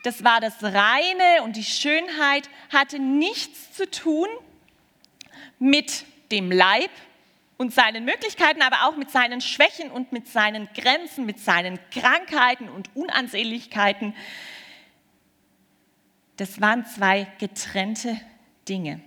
das 0.04 0.24
war 0.24 0.40
das 0.40 0.62
Reine 0.62 1.44
und 1.44 1.56
die 1.56 1.64
Schönheit, 1.64 2.50
hatte 2.72 3.00
nichts 3.00 3.74
zu 3.74 3.90
tun 3.90 4.28
mit 5.58 6.06
dem 6.32 6.52
Leib 6.52 6.92
und 7.58 7.74
seinen 7.74 8.06
Möglichkeiten, 8.06 8.62
aber 8.62 8.88
auch 8.88 8.98
mit 8.98 9.10
seinen 9.10 9.42
Schwächen 9.42 9.90
und 9.90 10.12
mit 10.12 10.28
seinen 10.28 10.68
Grenzen, 10.76 11.26
mit 11.26 11.40
seinen 11.40 11.80
Krankheiten 11.92 12.70
und 12.70 12.96
Unansehnlichkeiten. 12.96 14.14
Das 16.38 16.60
waren 16.60 16.86
zwei 16.86 17.28
getrennte 17.40 18.20
Dinge. 18.68 19.00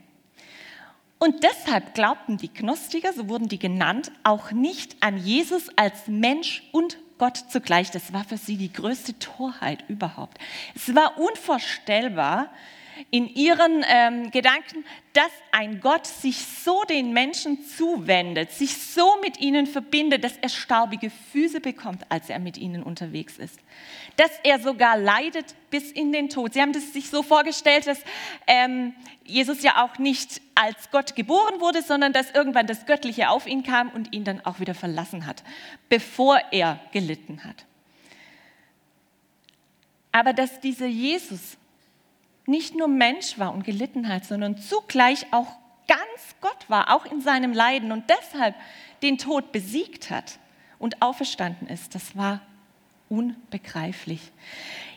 Und 1.19 1.43
deshalb 1.43 1.95
glaubten 1.95 2.39
die 2.39 2.53
Gnostiker, 2.53 3.13
so 3.13 3.29
wurden 3.29 3.49
die 3.49 3.59
genannt, 3.59 4.13
auch 4.23 4.53
nicht 4.53 5.03
an 5.03 5.19
Jesus 5.19 5.69
als 5.77 6.07
Mensch 6.07 6.63
und 6.71 6.97
Gott 7.19 7.37
zugleich. 7.51 7.91
Das 7.91 8.13
war 8.13 8.25
für 8.25 8.37
sie 8.39 8.57
die 8.57 8.73
größte 8.73 9.19
Torheit 9.19 9.85
überhaupt. 9.89 10.39
Es 10.75 10.95
war 10.95 11.19
unvorstellbar, 11.19 12.51
in 13.11 13.29
ihren 13.29 13.85
ähm, 13.89 14.31
Gedanken, 14.31 14.85
dass 15.13 15.31
ein 15.53 15.81
Gott 15.81 16.07
sich 16.07 16.37
so 16.39 16.85
den 16.85 17.13
Menschen 17.13 17.65
zuwendet, 17.65 18.51
sich 18.53 18.77
so 18.77 19.17
mit 19.23 19.41
ihnen 19.41 19.67
verbindet, 19.67 20.25
dass 20.25 20.37
er 20.37 20.49
staubige 20.49 21.11
Füße 21.11 21.61
bekommt, 21.61 22.03
als 22.11 22.31
er 22.31 22.39
mit 22.39 22.57
ihnen 22.57 22.83
unterwegs 22.83 23.39
ist. 23.39 23.59
Dass 24.17 24.31
er 24.45 24.59
sogar 24.61 24.97
leidet 24.97 25.55
bis 25.71 25.91
in 25.91 26.13
den 26.13 26.29
Tod. 26.29 26.55
Sie 26.55 26.61
haben 26.61 26.73
das 26.73 26.93
sich 26.93 27.11
so 27.11 27.23
vorgestellt, 27.23 27.87
dass 27.87 28.03
ähm, 28.47 28.95
Jesus 29.25 29.63
ja 29.63 29.85
auch 29.85 29.99
nicht 29.99 30.41
als 30.55 30.91
Gott 30.91 31.15
geboren 31.15 31.61
wurde, 31.61 31.83
sondern 31.83 32.13
dass 32.13 32.31
irgendwann 32.31 32.67
das 32.67 32.87
Göttliche 32.87 33.31
auf 33.31 33.47
ihn 33.47 33.63
kam 33.63 33.91
und 33.91 34.15
ihn 34.15 34.25
dann 34.25 34.45
auch 34.45 34.61
wieder 34.61 34.75
verlassen 34.75 35.27
hat, 35.27 35.43
bevor 35.89 36.41
er 36.51 36.81
gelitten 36.93 37.45
hat. 37.45 37.65
Aber 40.13 40.33
dass 40.33 40.61
dieser 40.61 40.87
Jesus 40.87 41.57
nicht 42.49 42.75
nur 42.75 42.89
Mensch 42.89 43.39
war 43.39 43.53
und 43.53 43.65
gelitten 43.65 44.09
hat, 44.09 44.25
sondern 44.25 44.57
zugleich 44.57 45.27
auch 45.33 45.49
ganz 45.87 46.35
Gott 46.41 46.69
war, 46.69 46.95
auch 46.95 47.07
in 47.07 47.21
seinem 47.21 47.53
Leiden 47.53 47.93
und 47.93 48.05
deshalb 48.09 48.55
den 49.03 49.19
Tod 49.19 49.53
besiegt 49.53 50.11
hat 50.11 50.39
und 50.79 51.03
auferstanden 51.03 51.69
ist, 51.69 51.95
das 51.95 52.17
war 52.17 52.41
unbegreiflich. 53.09 54.21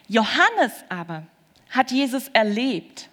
Johannes 0.08 0.84
aber 0.90 1.24
hat 1.70 1.92
Jesus 1.92 2.28
erlebt 2.30 3.10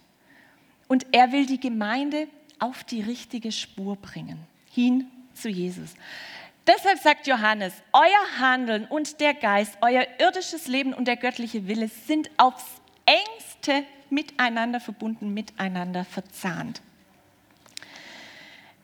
und 0.88 1.06
er 1.12 1.32
will 1.32 1.46
die 1.46 1.60
Gemeinde 1.60 2.28
auf 2.58 2.84
die 2.84 3.00
richtige 3.00 3.52
Spur 3.52 3.96
bringen, 3.96 4.38
hin 4.72 5.06
zu 5.34 5.48
Jesus. 5.48 5.94
Deshalb 6.66 6.98
sagt 6.98 7.26
Johannes, 7.26 7.72
euer 7.92 8.40
Handeln 8.40 8.84
und 8.84 9.20
der 9.20 9.34
Geist, 9.34 9.78
euer 9.80 10.06
irdisches 10.18 10.66
Leben 10.66 10.92
und 10.92 11.06
der 11.06 11.16
göttliche 11.16 11.66
Wille 11.66 11.88
sind 11.88 12.30
aufs 12.36 12.64
engste 13.06 13.84
miteinander 14.10 14.80
verbunden, 14.80 15.34
miteinander 15.34 16.04
verzahnt. 16.04 16.80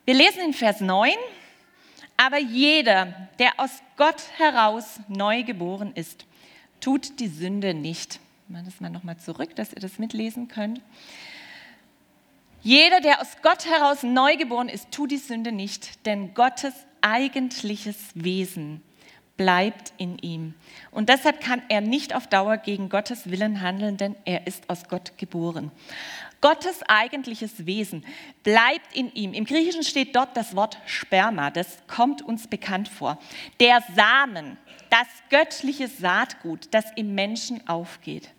Wir 0.05 0.13
lesen 0.13 0.41
in 0.45 0.53
Vers 0.53 0.81
9, 0.81 1.11
aber 2.17 2.37
jeder, 2.37 3.29
der 3.39 3.59
aus 3.59 3.81
Gott 3.97 4.21
heraus 4.37 4.99
neu 5.07 5.43
geboren 5.43 5.91
ist, 5.95 6.25
tut 6.79 7.19
die 7.19 7.27
Sünde 7.27 7.73
nicht. 7.73 8.19
Ich 8.47 8.53
mache 8.53 8.65
das 8.65 8.79
mal 8.79 8.89
nochmal 8.89 9.17
zurück, 9.17 9.55
dass 9.55 9.73
ihr 9.73 9.79
das 9.79 9.97
mitlesen 9.97 10.47
könnt. 10.47 10.81
Jeder, 12.61 13.01
der 13.01 13.21
aus 13.21 13.37
Gott 13.41 13.65
heraus 13.65 14.03
neu 14.03 14.37
geboren 14.37 14.69
ist, 14.69 14.91
tut 14.91 15.11
die 15.11 15.17
Sünde 15.17 15.51
nicht, 15.51 16.05
denn 16.05 16.33
Gottes 16.33 16.73
eigentliches 17.01 17.97
Wesen 18.15 18.81
bleibt 19.37 19.93
in 19.97 20.17
ihm. 20.19 20.53
Und 20.91 21.09
deshalb 21.09 21.41
kann 21.41 21.61
er 21.69 21.81
nicht 21.81 22.15
auf 22.15 22.27
Dauer 22.27 22.57
gegen 22.57 22.89
Gottes 22.89 23.29
Willen 23.29 23.61
handeln, 23.61 23.97
denn 23.97 24.15
er 24.25 24.47
ist 24.47 24.69
aus 24.69 24.87
Gott 24.87 25.17
geboren. 25.17 25.71
Gottes 26.41 26.83
eigentliches 26.87 27.65
Wesen 27.65 28.05
bleibt 28.43 28.95
in 28.95 29.11
ihm. 29.13 29.33
Im 29.33 29.45
Griechischen 29.45 29.83
steht 29.83 30.15
dort 30.15 30.37
das 30.37 30.55
Wort 30.55 30.77
Sperma, 30.85 31.49
das 31.49 31.79
kommt 31.87 32.21
uns 32.21 32.47
bekannt 32.47 32.87
vor. 32.87 33.17
Der 33.59 33.83
Samen, 33.95 34.57
das 34.89 35.07
göttliche 35.29 35.87
Saatgut, 35.87 36.67
das 36.71 36.85
im 36.95 37.15
Menschen 37.15 37.67
aufgeht. 37.67 38.29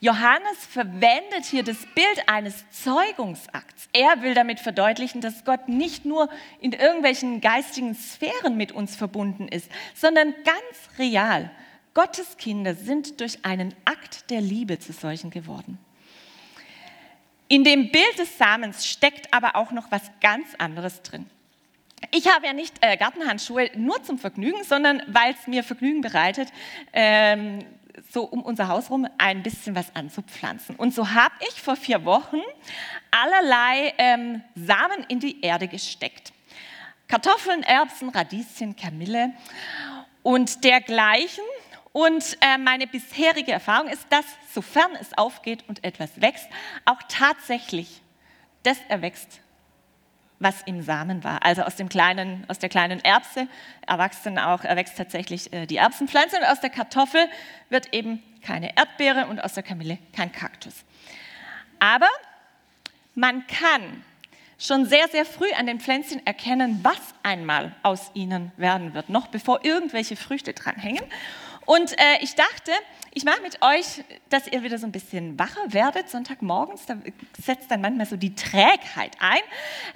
Johannes 0.00 0.66
verwendet 0.70 1.46
hier 1.50 1.62
das 1.62 1.78
Bild 1.94 2.28
eines 2.28 2.68
Zeugungsakts. 2.70 3.88
Er 3.92 4.22
will 4.22 4.34
damit 4.34 4.60
verdeutlichen, 4.60 5.20
dass 5.20 5.44
Gott 5.44 5.68
nicht 5.68 6.04
nur 6.04 6.28
in 6.60 6.72
irgendwelchen 6.72 7.40
geistigen 7.40 7.94
Sphären 7.94 8.56
mit 8.56 8.72
uns 8.72 8.94
verbunden 8.94 9.48
ist, 9.48 9.70
sondern 9.94 10.34
ganz 10.44 10.98
real. 10.98 11.50
Gottes 11.94 12.36
Kinder 12.36 12.74
sind 12.74 13.20
durch 13.20 13.44
einen 13.44 13.74
Akt 13.86 14.30
der 14.30 14.42
Liebe 14.42 14.78
zu 14.78 14.92
solchen 14.92 15.30
geworden. 15.30 15.78
In 17.48 17.64
dem 17.64 17.90
Bild 17.90 18.18
des 18.18 18.36
Samens 18.36 18.86
steckt 18.86 19.32
aber 19.32 19.56
auch 19.56 19.70
noch 19.70 19.90
was 19.90 20.02
ganz 20.20 20.54
anderes 20.58 21.00
drin. 21.02 21.26
Ich 22.10 22.28
habe 22.28 22.46
ja 22.46 22.52
nicht 22.52 22.74
äh, 22.82 22.96
Gartenhandschuhe 22.96 23.70
nur 23.76 24.02
zum 24.02 24.18
Vergnügen, 24.18 24.62
sondern 24.64 25.02
weil 25.06 25.32
es 25.32 25.46
mir 25.46 25.64
Vergnügen 25.64 26.02
bereitet, 26.02 26.48
ähm, 26.92 27.64
so 28.10 28.24
um 28.24 28.42
unser 28.42 28.68
Haus 28.68 28.90
rum 28.90 29.06
ein 29.18 29.42
bisschen 29.42 29.74
was 29.74 29.94
anzupflanzen. 29.94 30.76
Und 30.76 30.94
so 30.94 31.10
habe 31.10 31.34
ich 31.48 31.60
vor 31.60 31.76
vier 31.76 32.04
Wochen 32.04 32.40
allerlei 33.10 33.94
ähm, 33.98 34.42
Samen 34.54 35.04
in 35.08 35.20
die 35.20 35.40
Erde 35.40 35.68
gesteckt. 35.68 36.32
Kartoffeln, 37.08 37.62
Erbsen, 37.62 38.08
Radieschen, 38.08 38.76
Kamille 38.76 39.32
und 40.22 40.64
dergleichen. 40.64 41.44
Und 41.92 42.36
äh, 42.40 42.58
meine 42.58 42.86
bisherige 42.86 43.52
Erfahrung 43.52 43.88
ist, 43.88 44.06
dass 44.10 44.26
sofern 44.52 44.90
es 45.00 45.16
aufgeht 45.16 45.64
und 45.68 45.82
etwas 45.84 46.20
wächst, 46.20 46.46
auch 46.84 47.00
tatsächlich 47.08 48.02
das 48.62 48.78
erwächst, 48.88 49.40
was 50.38 50.62
im 50.62 50.82
Samen 50.82 51.24
war. 51.24 51.42
Also 51.44 51.62
aus, 51.62 51.76
dem 51.76 51.88
kleinen, 51.88 52.44
aus 52.48 52.58
der 52.58 52.68
kleinen 52.68 53.00
Erbse 53.00 53.48
dann 53.86 54.38
auch, 54.38 54.64
erwächst 54.64 54.96
tatsächlich 54.96 55.52
äh, 55.52 55.66
die 55.66 55.76
Erbsenpflanze 55.76 56.36
und 56.36 56.44
aus 56.44 56.60
der 56.60 56.70
Kartoffel 56.70 57.28
wird 57.70 57.94
eben 57.94 58.22
keine 58.42 58.76
Erdbeere 58.76 59.26
und 59.26 59.40
aus 59.40 59.54
der 59.54 59.62
Kamille 59.62 59.98
kein 60.14 60.32
Kaktus. 60.32 60.84
Aber 61.78 62.08
man 63.14 63.46
kann 63.46 64.04
schon 64.58 64.86
sehr, 64.86 65.08
sehr 65.08 65.24
früh 65.24 65.50
an 65.52 65.66
den 65.66 65.80
Pflänzchen 65.80 66.26
erkennen, 66.26 66.80
was 66.82 67.00
einmal 67.22 67.74
aus 67.82 68.10
ihnen 68.14 68.52
werden 68.56 68.94
wird, 68.94 69.08
noch 69.08 69.26
bevor 69.26 69.64
irgendwelche 69.64 70.16
Früchte 70.16 70.52
dranhängen. 70.52 71.04
Und 71.66 71.92
äh, 71.98 72.18
ich 72.20 72.34
dachte, 72.34 72.70
ich 73.12 73.24
mache 73.24 73.40
mit 73.42 73.60
euch, 73.62 74.04
dass 74.30 74.46
ihr 74.46 74.62
wieder 74.62 74.78
so 74.78 74.86
ein 74.86 74.92
bisschen 74.92 75.38
wacher 75.38 75.72
werdet. 75.72 76.08
Sonntagmorgens, 76.08 76.86
da 76.86 76.96
setzt 77.42 77.70
dann 77.70 77.80
manchmal 77.80 78.06
so 78.06 78.16
die 78.16 78.34
Trägheit 78.34 79.12
ein, 79.18 79.40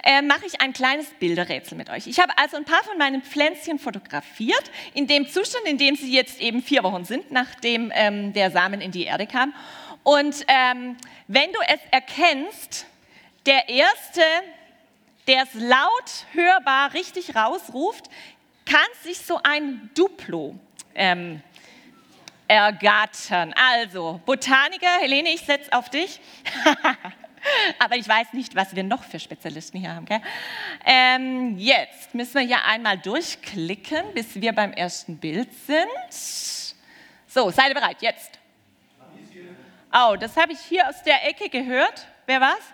äh, 0.03 0.21
mache 0.21 0.45
ich 0.45 0.59
ein 0.59 0.73
kleines 0.73 1.07
Bilderrätsel 1.19 1.77
mit 1.77 1.89
euch. 1.89 2.07
Ich 2.07 2.19
habe 2.19 2.37
also 2.37 2.57
ein 2.57 2.65
paar 2.65 2.83
von 2.83 2.97
meinen 2.97 3.21
Pflänzchen 3.21 3.79
fotografiert, 3.79 4.63
in 4.93 5.07
dem 5.07 5.29
Zustand, 5.29 5.65
in 5.65 5.77
dem 5.77 5.95
sie 5.95 6.11
jetzt 6.11 6.41
eben 6.41 6.61
vier 6.61 6.83
Wochen 6.83 7.05
sind, 7.05 7.31
nachdem 7.31 7.91
ähm, 7.95 8.33
der 8.33 8.51
Samen 8.51 8.81
in 8.81 8.91
die 8.91 9.03
Erde 9.03 9.27
kam. 9.27 9.53
Und 10.03 10.43
ähm, 10.47 10.97
wenn 11.27 11.51
du 11.53 11.59
es 11.67 11.79
erkennst, 11.91 12.85
der 13.45 13.69
Erste, 13.69 14.21
der 15.27 15.43
es 15.43 15.53
laut 15.53 16.25
hörbar 16.33 16.93
richtig 16.93 17.35
rausruft, 17.35 18.05
kann 18.65 18.79
sich 19.03 19.19
so 19.19 19.39
ein 19.43 19.89
Duplo 19.95 20.55
ähm, 20.95 21.41
ergattern. 22.51 23.53
Also, 23.53 24.19
Botaniker, 24.25 24.99
Helene, 24.99 25.29
ich 25.29 25.41
setze 25.41 25.71
auf 25.71 25.89
dich. 25.89 26.19
Aber 27.79 27.95
ich 27.95 28.07
weiß 28.07 28.33
nicht, 28.33 28.55
was 28.55 28.75
wir 28.75 28.83
noch 28.83 29.03
für 29.03 29.19
Spezialisten 29.19 29.79
hier 29.79 29.95
haben. 29.95 30.05
Ähm, 30.85 31.57
jetzt 31.57 32.13
müssen 32.13 32.35
wir 32.35 32.41
hier 32.41 32.63
einmal 32.65 32.97
durchklicken, 32.97 34.13
bis 34.13 34.35
wir 34.35 34.53
beim 34.53 34.73
ersten 34.73 35.17
Bild 35.17 35.49
sind. 35.65 35.87
So, 37.25 37.49
seid 37.51 37.69
ihr 37.69 37.75
bereit? 37.75 38.01
Jetzt. 38.01 38.37
Oh, 39.93 40.15
das 40.19 40.35
habe 40.35 40.51
ich 40.51 40.59
hier 40.59 40.87
aus 40.87 41.01
der 41.03 41.27
Ecke 41.27 41.49
gehört. 41.49 42.05
Wer 42.25 42.41
war's? 42.41 42.73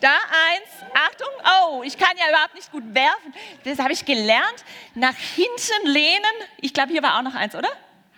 Da 0.00 0.14
eins. 0.14 0.92
Achtung. 0.94 1.28
Oh, 1.62 1.82
ich 1.84 1.98
kann 1.98 2.16
ja 2.16 2.30
überhaupt 2.30 2.54
nicht 2.54 2.72
gut 2.72 2.94
werfen. 2.94 3.34
Das 3.64 3.78
habe 3.78 3.92
ich 3.92 4.04
gelernt. 4.04 4.64
Nach 4.94 5.14
hinten 5.14 5.86
lehnen. 5.86 6.24
Ich 6.58 6.72
glaube, 6.72 6.90
hier 6.90 7.02
war 7.02 7.18
auch 7.18 7.22
noch 7.22 7.34
eins, 7.34 7.54
oder? 7.54 7.68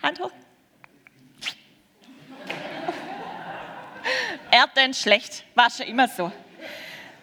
Hand 0.01 0.21
hoch. 0.21 0.31
Erdbeeren 4.51 4.95
schlecht. 4.95 5.45
War 5.55 5.71
schon 5.71 5.87
immer 5.87 6.07
so. 6.07 6.31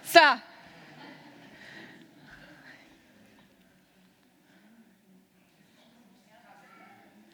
So. 0.04 0.19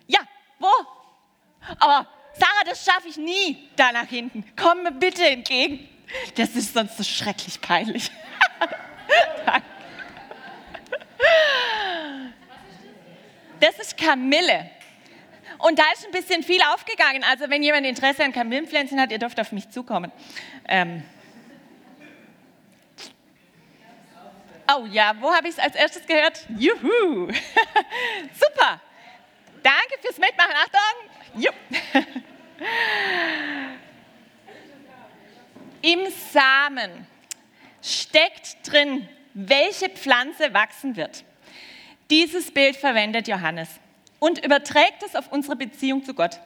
Ja, 0.08 0.20
wo? 0.60 0.68
Aber 1.80 2.08
Sarah, 2.34 2.64
das 2.66 2.86
schaffe 2.86 3.08
ich 3.08 3.18
nie 3.18 3.70
da 3.76 3.92
nach 3.92 4.08
hinten. 4.08 4.46
Komm 4.56 4.84
mir 4.84 4.92
bitte 4.92 5.28
entgegen. 5.28 5.90
Das 6.36 6.50
ist 6.56 6.74
sonst 6.74 6.98
so 6.98 7.04
schrecklich 7.04 7.62
peinlich. 7.62 8.12
das 13.60 13.80
ist 13.80 13.98
Kamille. 13.98 14.70
Und 15.60 15.80
da 15.80 15.84
ist 15.94 16.06
ein 16.06 16.12
bisschen 16.12 16.44
viel 16.44 16.62
aufgegangen. 16.74 17.24
Also 17.24 17.50
wenn 17.50 17.63
jemand 17.63 17.86
Interesse 17.86 18.24
an 18.24 18.32
Kamillenpflänzchen 18.32 19.00
hat, 19.00 19.12
ihr 19.12 19.20
dürft 19.20 19.39
auf 19.39 19.52
mich 19.52 19.70
zukommen. 19.70 20.12
Ähm. 20.68 21.04
Oh 24.72 24.86
ja, 24.91 25.13
wo 25.20 25.34
habe 25.34 25.48
ich 25.48 25.54
es 25.56 25.60
als 25.60 25.76
erstes 25.76 26.06
gehört? 26.06 26.46
Juhu! 26.58 27.28
Super! 28.34 28.82
Danke 29.63 29.98
fürs 30.02 30.18
Mitmachen. 30.18 30.54
Achtung! 30.54 31.10
Jupp. 31.41 31.56
Im 35.86 36.00
Samen 36.34 37.06
steckt 37.80 38.58
drin, 38.63 39.08
welche 39.36 39.88
Pflanze 39.88 40.52
wachsen 40.52 40.95
wird. 40.95 41.24
Dieses 42.10 42.50
Bild 42.52 42.76
verwendet 42.76 43.28
Johannes 43.28 43.69
und 44.17 44.43
überträgt 44.43 45.04
es 45.06 45.15
auf 45.15 45.32
unsere 45.32 45.56
Beziehung 45.56 46.04
zu 46.04 46.15
Gott. 46.15 46.39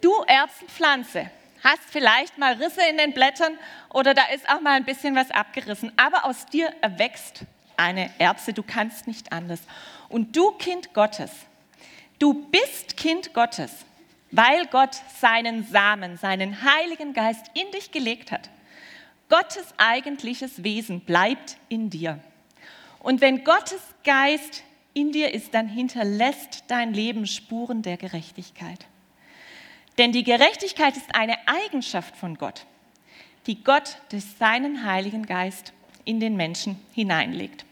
Du 0.00 0.10
Erbsenpflanze 0.26 1.30
hast 1.62 1.84
vielleicht 1.92 2.38
mal 2.38 2.54
Risse 2.54 2.80
in 2.90 2.98
den 2.98 3.12
Blättern 3.12 3.56
oder 3.88 4.14
da 4.14 4.22
ist 4.34 4.48
auch 4.48 4.60
mal 4.60 4.72
ein 4.72 4.84
bisschen 4.84 5.14
was 5.14 5.30
abgerissen. 5.30 5.92
Aber 5.96 6.24
aus 6.24 6.46
dir 6.46 6.74
erwächst 6.80 7.42
eine 7.76 8.10
Erbse, 8.18 8.52
du 8.52 8.64
kannst 8.64 9.06
nicht 9.06 9.30
anders. 9.30 9.60
Und 10.08 10.34
du 10.34 10.50
Kind 10.58 10.92
Gottes, 10.92 11.30
du 12.18 12.34
bist 12.34 12.96
Kind 12.96 13.32
Gottes, 13.32 13.70
weil 14.30 14.66
Gott 14.66 14.94
seinen 15.18 15.66
Samen, 15.66 16.16
seinen 16.16 16.62
Heiligen 16.62 17.12
Geist 17.12 17.46
in 17.54 17.70
dich 17.72 17.90
gelegt 17.90 18.32
hat. 18.32 18.48
Gottes 19.28 19.74
eigentliches 19.76 20.64
Wesen 20.64 21.00
bleibt 21.00 21.56
in 21.68 21.90
dir. 21.90 22.18
Und 22.98 23.20
wenn 23.20 23.44
Gottes 23.44 23.80
Geist 24.04 24.62
in 24.92 25.12
dir 25.12 25.32
ist, 25.32 25.54
dann 25.54 25.68
hinterlässt 25.68 26.64
dein 26.68 26.92
Leben 26.92 27.26
Spuren 27.26 27.82
der 27.82 27.96
Gerechtigkeit. 27.96 28.86
Denn 29.98 30.12
die 30.12 30.24
Gerechtigkeit 30.24 30.96
ist 30.96 31.14
eine 31.14 31.36
Eigenschaft 31.46 32.16
von 32.16 32.36
Gott, 32.36 32.66
die 33.46 33.62
Gott 33.62 33.98
durch 34.10 34.24
seinen 34.38 34.84
Heiligen 34.84 35.26
Geist 35.26 35.72
in 36.04 36.20
den 36.20 36.36
Menschen 36.36 36.80
hineinlegt. 36.92 37.64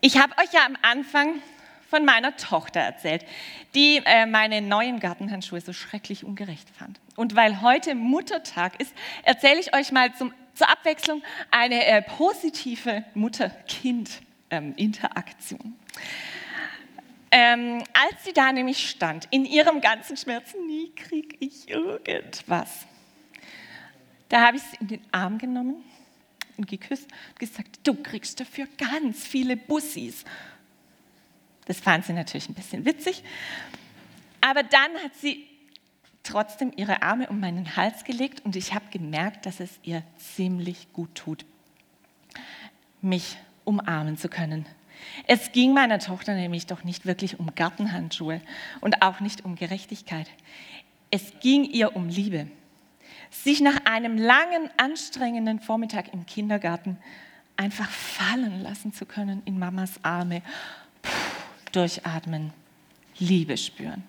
Ich 0.00 0.18
habe 0.18 0.34
euch 0.38 0.52
ja 0.52 0.64
am 0.66 0.76
Anfang 0.82 1.40
von 1.88 2.04
meiner 2.04 2.36
Tochter 2.36 2.80
erzählt, 2.80 3.24
die 3.74 4.02
äh, 4.04 4.26
meine 4.26 4.60
neuen 4.60 5.00
Gartenhandschuhe 5.00 5.60
so 5.60 5.72
schrecklich 5.72 6.24
ungerecht 6.24 6.68
fand. 6.70 7.00
Und 7.16 7.34
weil 7.34 7.62
heute 7.62 7.94
Muttertag 7.94 8.78
ist, 8.80 8.94
erzähle 9.22 9.58
ich 9.60 9.74
euch 9.74 9.90
mal 9.90 10.14
zum, 10.14 10.34
zur 10.54 10.70
Abwechslung 10.70 11.22
eine 11.50 11.86
äh, 11.86 12.02
positive 12.02 13.04
Mutter-Kind-Interaktion. 13.14 15.60
Ähm, 15.60 15.74
ähm, 17.30 17.84
als 17.92 18.24
sie 18.24 18.32
da 18.32 18.50
nämlich 18.52 18.88
stand, 18.88 19.28
in 19.30 19.44
ihrem 19.44 19.82
ganzen 19.82 20.16
Schmerz, 20.16 20.54
nie 20.66 20.90
kriege 20.94 21.36
ich 21.40 21.68
irgendwas. 21.68 22.86
Da 24.28 24.46
habe 24.46 24.56
ich 24.56 24.62
sie 24.62 24.78
in 24.80 24.88
den 24.88 25.02
Arm 25.12 25.36
genommen 25.38 25.84
und 26.56 26.66
geküsst 26.66 27.06
und 27.30 27.38
gesagt, 27.38 27.80
du 27.84 27.94
kriegst 27.94 28.40
dafür 28.40 28.66
ganz 28.78 29.24
viele 29.26 29.56
Bussis. 29.56 30.24
Das 31.68 31.78
fand 31.78 32.04
sie 32.04 32.14
natürlich 32.14 32.48
ein 32.48 32.54
bisschen 32.54 32.84
witzig. 32.84 33.22
Aber 34.40 34.62
dann 34.62 34.94
hat 35.04 35.14
sie 35.14 35.46
trotzdem 36.22 36.72
ihre 36.74 37.02
Arme 37.02 37.28
um 37.28 37.40
meinen 37.40 37.76
Hals 37.76 38.04
gelegt 38.04 38.44
und 38.44 38.56
ich 38.56 38.74
habe 38.74 38.86
gemerkt, 38.90 39.46
dass 39.46 39.60
es 39.60 39.78
ihr 39.82 40.02
ziemlich 40.16 40.92
gut 40.92 41.14
tut, 41.14 41.44
mich 43.00 43.36
umarmen 43.64 44.16
zu 44.16 44.28
können. 44.28 44.66
Es 45.26 45.52
ging 45.52 45.74
meiner 45.74 45.98
Tochter 45.98 46.34
nämlich 46.34 46.66
doch 46.66 46.84
nicht 46.84 47.06
wirklich 47.06 47.38
um 47.38 47.54
Gartenhandschuhe 47.54 48.40
und 48.80 49.02
auch 49.02 49.20
nicht 49.20 49.44
um 49.44 49.54
Gerechtigkeit. 49.54 50.28
Es 51.10 51.32
ging 51.40 51.64
ihr 51.64 51.94
um 51.94 52.08
Liebe. 52.08 52.48
Sich 53.30 53.60
nach 53.60 53.84
einem 53.84 54.16
langen, 54.16 54.70
anstrengenden 54.78 55.60
Vormittag 55.60 56.12
im 56.14 56.26
Kindergarten 56.26 56.96
einfach 57.56 57.90
fallen 57.90 58.62
lassen 58.62 58.92
zu 58.92 59.04
können 59.04 59.42
in 59.44 59.58
Mamas 59.58 60.00
Arme, 60.02 60.42
durchatmen, 61.68 62.52
Liebe 63.18 63.56
spüren. 63.56 64.04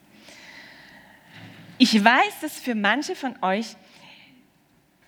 Ich 1.77 2.03
weiß, 2.03 2.41
dass 2.41 2.59
für 2.59 2.75
manche 2.75 3.15
von 3.15 3.41
euch 3.41 3.75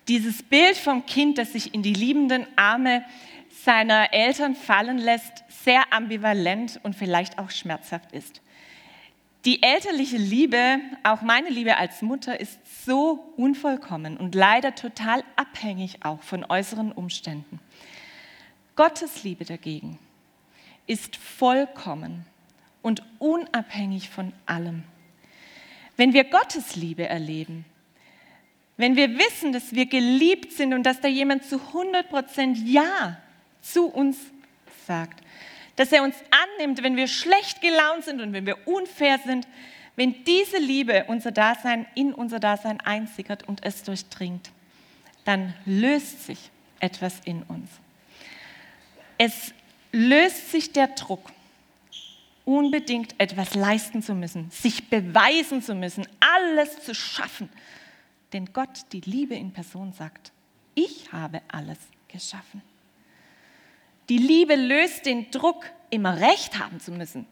dieses 0.08 0.42
Bild 0.42 0.76
vom 0.76 1.06
Kind, 1.06 1.38
das 1.38 1.52
sich 1.52 1.74
in 1.74 1.82
die 1.82 1.92
liebenden 1.92 2.46
Arme 2.56 3.04
seiner 3.64 4.12
Eltern 4.12 4.56
fallen 4.56 4.98
lässt, 4.98 5.44
sehr 5.48 5.92
ambivalent 5.92 6.80
und 6.82 6.96
vielleicht 6.96 7.38
auch 7.38 7.50
schmerzhaft 7.50 8.12
ist. 8.12 8.40
Die 9.44 9.62
elterliche 9.62 10.16
Liebe, 10.16 10.78
auch 11.02 11.22
meine 11.22 11.48
Liebe 11.48 11.76
als 11.76 12.00
Mutter, 12.00 12.38
ist 12.38 12.58
so 12.84 13.34
unvollkommen 13.36 14.16
und 14.16 14.34
leider 14.34 14.74
total 14.74 15.24
abhängig 15.36 16.04
auch 16.04 16.22
von 16.22 16.44
äußeren 16.44 16.92
Umständen. 16.92 17.60
Gottes 18.76 19.24
Liebe 19.24 19.44
dagegen 19.44 19.98
ist 20.86 21.16
vollkommen 21.16 22.24
und 22.82 23.02
unabhängig 23.18 24.10
von 24.10 24.32
allem. 24.46 24.82
Wenn 25.96 26.12
wir 26.12 26.24
Gottes 26.24 26.76
Liebe 26.76 27.08
erleben, 27.08 27.64
wenn 28.76 28.96
wir 28.96 29.18
wissen, 29.18 29.52
dass 29.52 29.74
wir 29.74 29.86
geliebt 29.86 30.52
sind 30.52 30.74
und 30.74 30.82
dass 30.82 31.00
da 31.00 31.08
jemand 31.08 31.44
zu 31.44 31.60
100 31.60 32.08
Prozent 32.08 32.58
Ja 32.66 33.18
zu 33.60 33.86
uns 33.86 34.18
sagt. 34.86 35.22
Dass 35.76 35.92
er 35.92 36.02
uns 36.02 36.16
annimmt, 36.58 36.82
wenn 36.82 36.96
wir 36.96 37.06
schlecht 37.06 37.60
gelaunt 37.60 38.04
sind 38.04 38.20
und 38.20 38.32
wenn 38.32 38.46
wir 38.46 38.66
unfair 38.66 39.18
sind, 39.24 39.46
wenn 39.96 40.24
diese 40.24 40.58
Liebe 40.58 41.04
unser 41.08 41.32
Dasein 41.32 41.86
in 41.94 42.12
unser 42.14 42.40
Dasein 42.40 42.80
einsickert 42.80 43.46
und 43.46 43.64
es 43.64 43.82
durchdringt, 43.82 44.50
dann 45.24 45.54
löst 45.64 46.26
sich 46.26 46.50
etwas 46.80 47.20
in 47.24 47.42
uns. 47.44 47.68
Es 49.18 49.52
löst 49.92 50.50
sich 50.50 50.72
der 50.72 50.88
Druck, 50.88 51.30
unbedingt 52.44 53.18
etwas 53.18 53.54
leisten 53.54 54.02
zu 54.02 54.14
müssen, 54.14 54.50
sich 54.50 54.88
beweisen 54.88 55.62
zu 55.62 55.74
müssen, 55.74 56.06
alles 56.20 56.82
zu 56.82 56.94
schaffen. 56.94 57.48
Denn 58.32 58.52
Gott, 58.52 58.86
die 58.92 59.00
Liebe 59.00 59.34
in 59.34 59.52
Person, 59.52 59.92
sagt, 59.92 60.32
ich 60.74 61.12
habe 61.12 61.42
alles 61.48 61.78
geschaffen. 62.08 62.62
Die 64.08 64.18
Liebe 64.18 64.56
löst 64.56 65.06
den 65.06 65.30
Druck, 65.30 65.64
immer 65.90 66.20
recht 66.20 66.58
haben 66.58 66.80
zu 66.80 66.90
müssen, 66.90 67.26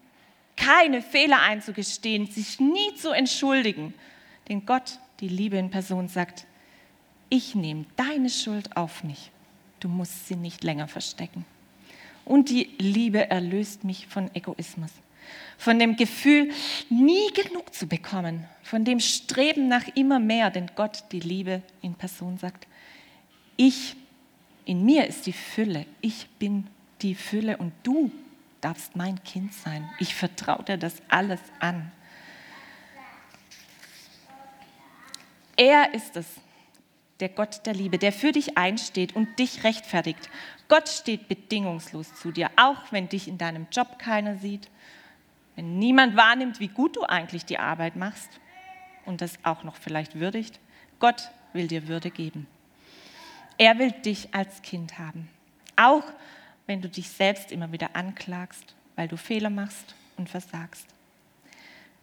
keine 0.56 1.02
Fehler 1.02 1.40
einzugestehen, 1.40 2.26
sich 2.26 2.60
nie 2.60 2.94
zu 2.94 3.10
entschuldigen. 3.10 3.94
Denn 4.48 4.66
Gott, 4.66 4.98
die 5.20 5.28
Liebe 5.28 5.56
in 5.56 5.70
Person, 5.70 6.08
sagt, 6.08 6.46
ich 7.30 7.54
nehme 7.54 7.86
deine 7.96 8.28
Schuld 8.28 8.76
auf 8.76 9.02
mich. 9.04 9.30
Du 9.80 9.88
musst 9.88 10.28
sie 10.28 10.36
nicht 10.36 10.62
länger 10.62 10.88
verstecken. 10.88 11.46
Und 12.30 12.48
die 12.48 12.70
Liebe 12.78 13.28
erlöst 13.28 13.82
mich 13.82 14.06
von 14.06 14.32
Egoismus, 14.36 14.92
von 15.58 15.80
dem 15.80 15.96
Gefühl, 15.96 16.52
nie 16.88 17.32
genug 17.32 17.74
zu 17.74 17.88
bekommen, 17.88 18.46
von 18.62 18.84
dem 18.84 19.00
Streben 19.00 19.66
nach 19.66 19.88
immer 19.96 20.20
mehr, 20.20 20.50
denn 20.50 20.70
Gott, 20.76 21.02
die 21.10 21.18
Liebe 21.18 21.60
in 21.82 21.94
Person, 21.94 22.38
sagt, 22.38 22.68
ich 23.56 23.96
in 24.64 24.84
mir 24.84 25.08
ist 25.08 25.26
die 25.26 25.32
Fülle. 25.32 25.86
Ich 26.02 26.28
bin 26.38 26.68
die 27.02 27.16
Fülle 27.16 27.56
und 27.56 27.72
du 27.82 28.12
darfst 28.60 28.94
mein 28.94 29.20
Kind 29.24 29.52
sein. 29.52 29.90
Ich 29.98 30.14
vertraue 30.14 30.62
dir 30.62 30.78
das 30.78 31.02
alles 31.08 31.40
an. 31.58 31.90
Er 35.56 35.92
ist 35.94 36.14
es, 36.14 36.26
der 37.20 37.28
Gott 37.28 37.66
der 37.66 37.74
Liebe, 37.74 37.98
der 37.98 38.12
für 38.12 38.32
dich 38.32 38.56
einsteht 38.56 39.14
und 39.14 39.38
dich 39.38 39.64
rechtfertigt. 39.64 40.30
Gott 40.68 40.88
steht 40.88 41.28
bedingungslos 41.28 42.14
zu 42.14 42.30
dir, 42.30 42.50
auch 42.56 42.90
wenn 42.90 43.08
dich 43.08 43.28
in 43.28 43.38
deinem 43.38 43.66
Job 43.70 43.98
keiner 43.98 44.36
sieht, 44.36 44.68
wenn 45.56 45.78
niemand 45.78 46.16
wahrnimmt, 46.16 46.60
wie 46.60 46.68
gut 46.68 46.96
du 46.96 47.02
eigentlich 47.02 47.44
die 47.44 47.58
Arbeit 47.58 47.96
machst 47.96 48.40
und 49.04 49.20
das 49.20 49.38
auch 49.42 49.64
noch 49.64 49.76
vielleicht 49.76 50.18
würdigt. 50.18 50.58
Gott 50.98 51.30
will 51.52 51.68
dir 51.68 51.88
Würde 51.88 52.10
geben. 52.10 52.46
Er 53.58 53.78
will 53.78 53.90
dich 53.90 54.34
als 54.34 54.62
Kind 54.62 54.98
haben. 54.98 55.28
Auch 55.76 56.04
wenn 56.66 56.80
du 56.80 56.88
dich 56.88 57.08
selbst 57.08 57.52
immer 57.52 57.72
wieder 57.72 57.94
anklagst, 57.94 58.74
weil 58.96 59.08
du 59.08 59.16
Fehler 59.16 59.50
machst 59.50 59.94
und 60.16 60.28
versagst. 60.28 60.86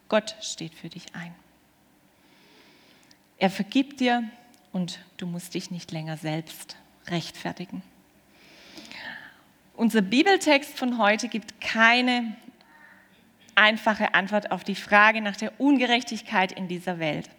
Gott 0.10 0.36
steht 0.42 0.74
für 0.76 0.90
dich 0.90 1.16
ein. 1.16 1.34
Er 3.38 3.50
vergibt 3.50 4.00
dir 4.00 4.24
und 4.72 5.00
du 5.18 5.26
musst 5.26 5.54
dich 5.54 5.72
nicht 5.72 5.92
länger 5.92 6.18
selbst 6.18 6.78
rechtfertigen. 7.08 7.82
Unser 9.76 10.02
Bibeltext 10.02 10.78
von 10.78 10.98
heute 10.98 11.28
gibt 11.28 11.62
keine 11.62 12.36
einfache 13.56 14.14
Antwort 14.14 14.52
auf 14.52 14.64
die 14.64 14.76
Frage 14.76 15.22
nach 15.22 15.36
der 15.36 15.60
Ungerechtigkeit 15.60 16.52
in 16.52 16.68
dieser 16.68 17.00
Welt. 17.00 17.30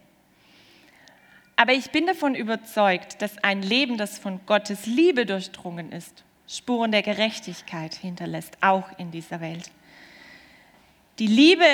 Aber 1.56 1.72
ich 1.72 1.90
bin 1.90 2.06
davon 2.06 2.36
überzeugt, 2.36 3.20
dass 3.20 3.38
ein 3.42 3.62
Leben, 3.62 3.98
das 3.98 4.18
von 4.18 4.40
Gottes 4.46 4.86
Liebe 4.86 5.26
durchdrungen 5.26 5.90
ist, 5.90 6.22
Spuren 6.46 6.92
der 6.92 7.02
Gerechtigkeit 7.02 7.94
hinterlässt, 7.94 8.56
auch 8.60 8.86
in 8.98 9.10
dieser 9.10 9.40
Welt. 9.40 9.70
Die 11.18 11.26
Liebe 11.26 11.64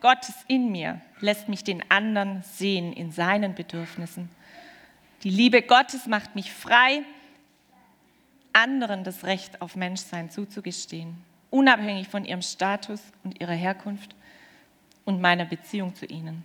Gottes 0.00 0.34
in 0.46 0.70
mir 0.70 1.00
lässt 1.20 1.48
mich 1.48 1.64
den 1.64 1.82
anderen 1.90 2.42
sehen 2.42 2.92
in 2.92 3.12
seinen 3.12 3.54
Bedürfnissen. 3.54 4.28
Die 5.22 5.30
Liebe 5.30 5.62
Gottes 5.62 6.06
macht 6.06 6.34
mich 6.34 6.52
frei, 6.52 7.02
anderen 8.52 9.04
das 9.04 9.24
Recht 9.24 9.62
auf 9.62 9.76
Menschsein 9.76 10.30
zuzugestehen, 10.30 11.16
unabhängig 11.50 12.08
von 12.08 12.24
ihrem 12.24 12.42
Status 12.42 13.00
und 13.22 13.40
ihrer 13.40 13.52
Herkunft 13.52 14.16
und 15.04 15.20
meiner 15.20 15.44
Beziehung 15.44 15.94
zu 15.94 16.06
ihnen. 16.06 16.44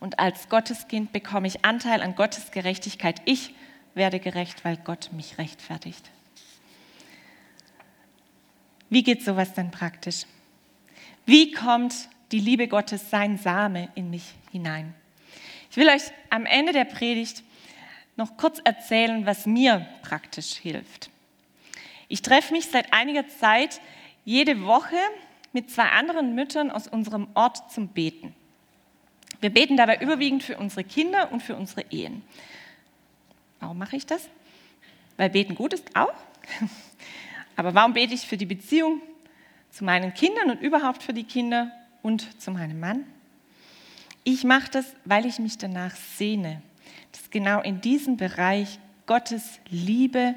Und 0.00 0.18
als 0.18 0.48
Gotteskind 0.48 1.12
bekomme 1.12 1.46
ich 1.46 1.64
Anteil 1.64 2.02
an 2.02 2.16
Gottes 2.16 2.50
Gerechtigkeit. 2.50 3.22
Ich 3.24 3.54
werde 3.94 4.18
gerecht, 4.18 4.64
weil 4.64 4.76
Gott 4.76 5.10
mich 5.12 5.38
rechtfertigt. 5.38 6.10
Wie 8.90 9.02
geht 9.02 9.24
sowas 9.24 9.54
denn 9.54 9.70
praktisch? 9.70 10.26
Wie 11.24 11.52
kommt 11.52 11.94
die 12.32 12.40
Liebe 12.40 12.68
Gottes, 12.68 13.10
sein 13.10 13.38
Same 13.38 13.88
in 13.94 14.10
mich 14.10 14.34
hinein? 14.50 14.94
Ich 15.74 15.76
will 15.76 15.88
euch 15.88 16.04
am 16.30 16.46
Ende 16.46 16.72
der 16.72 16.84
Predigt 16.84 17.42
noch 18.14 18.36
kurz 18.36 18.60
erzählen, 18.62 19.26
was 19.26 19.44
mir 19.44 19.84
praktisch 20.02 20.52
hilft. 20.54 21.10
Ich 22.06 22.22
treffe 22.22 22.52
mich 22.52 22.66
seit 22.66 22.92
einiger 22.92 23.26
Zeit 23.26 23.80
jede 24.24 24.66
Woche 24.66 24.94
mit 25.52 25.72
zwei 25.72 25.88
anderen 25.88 26.36
Müttern 26.36 26.70
aus 26.70 26.86
unserem 26.86 27.26
Ort 27.34 27.72
zum 27.72 27.88
Beten. 27.88 28.36
Wir 29.40 29.50
beten 29.50 29.76
dabei 29.76 30.00
überwiegend 30.00 30.44
für 30.44 30.58
unsere 30.58 30.84
Kinder 30.84 31.32
und 31.32 31.42
für 31.42 31.56
unsere 31.56 31.82
Ehen. 31.90 32.22
Warum 33.58 33.76
mache 33.76 33.96
ich 33.96 34.06
das? 34.06 34.28
Weil 35.16 35.30
Beten 35.30 35.56
gut 35.56 35.72
ist 35.72 35.96
auch. 35.96 36.14
Aber 37.56 37.74
warum 37.74 37.94
bete 37.94 38.14
ich 38.14 38.28
für 38.28 38.36
die 38.36 38.46
Beziehung 38.46 39.02
zu 39.70 39.82
meinen 39.82 40.14
Kindern 40.14 40.52
und 40.52 40.62
überhaupt 40.62 41.02
für 41.02 41.14
die 41.14 41.24
Kinder 41.24 41.72
und 42.00 42.40
zu 42.40 42.52
meinem 42.52 42.78
Mann? 42.78 43.04
Ich 44.24 44.42
mache 44.42 44.70
das, 44.70 44.86
weil 45.04 45.26
ich 45.26 45.38
mich 45.38 45.58
danach 45.58 45.94
sehne, 45.94 46.62
dass 47.12 47.30
genau 47.30 47.60
in 47.60 47.82
diesem 47.82 48.16
Bereich 48.16 48.78
Gottes 49.06 49.60
Liebe 49.68 50.34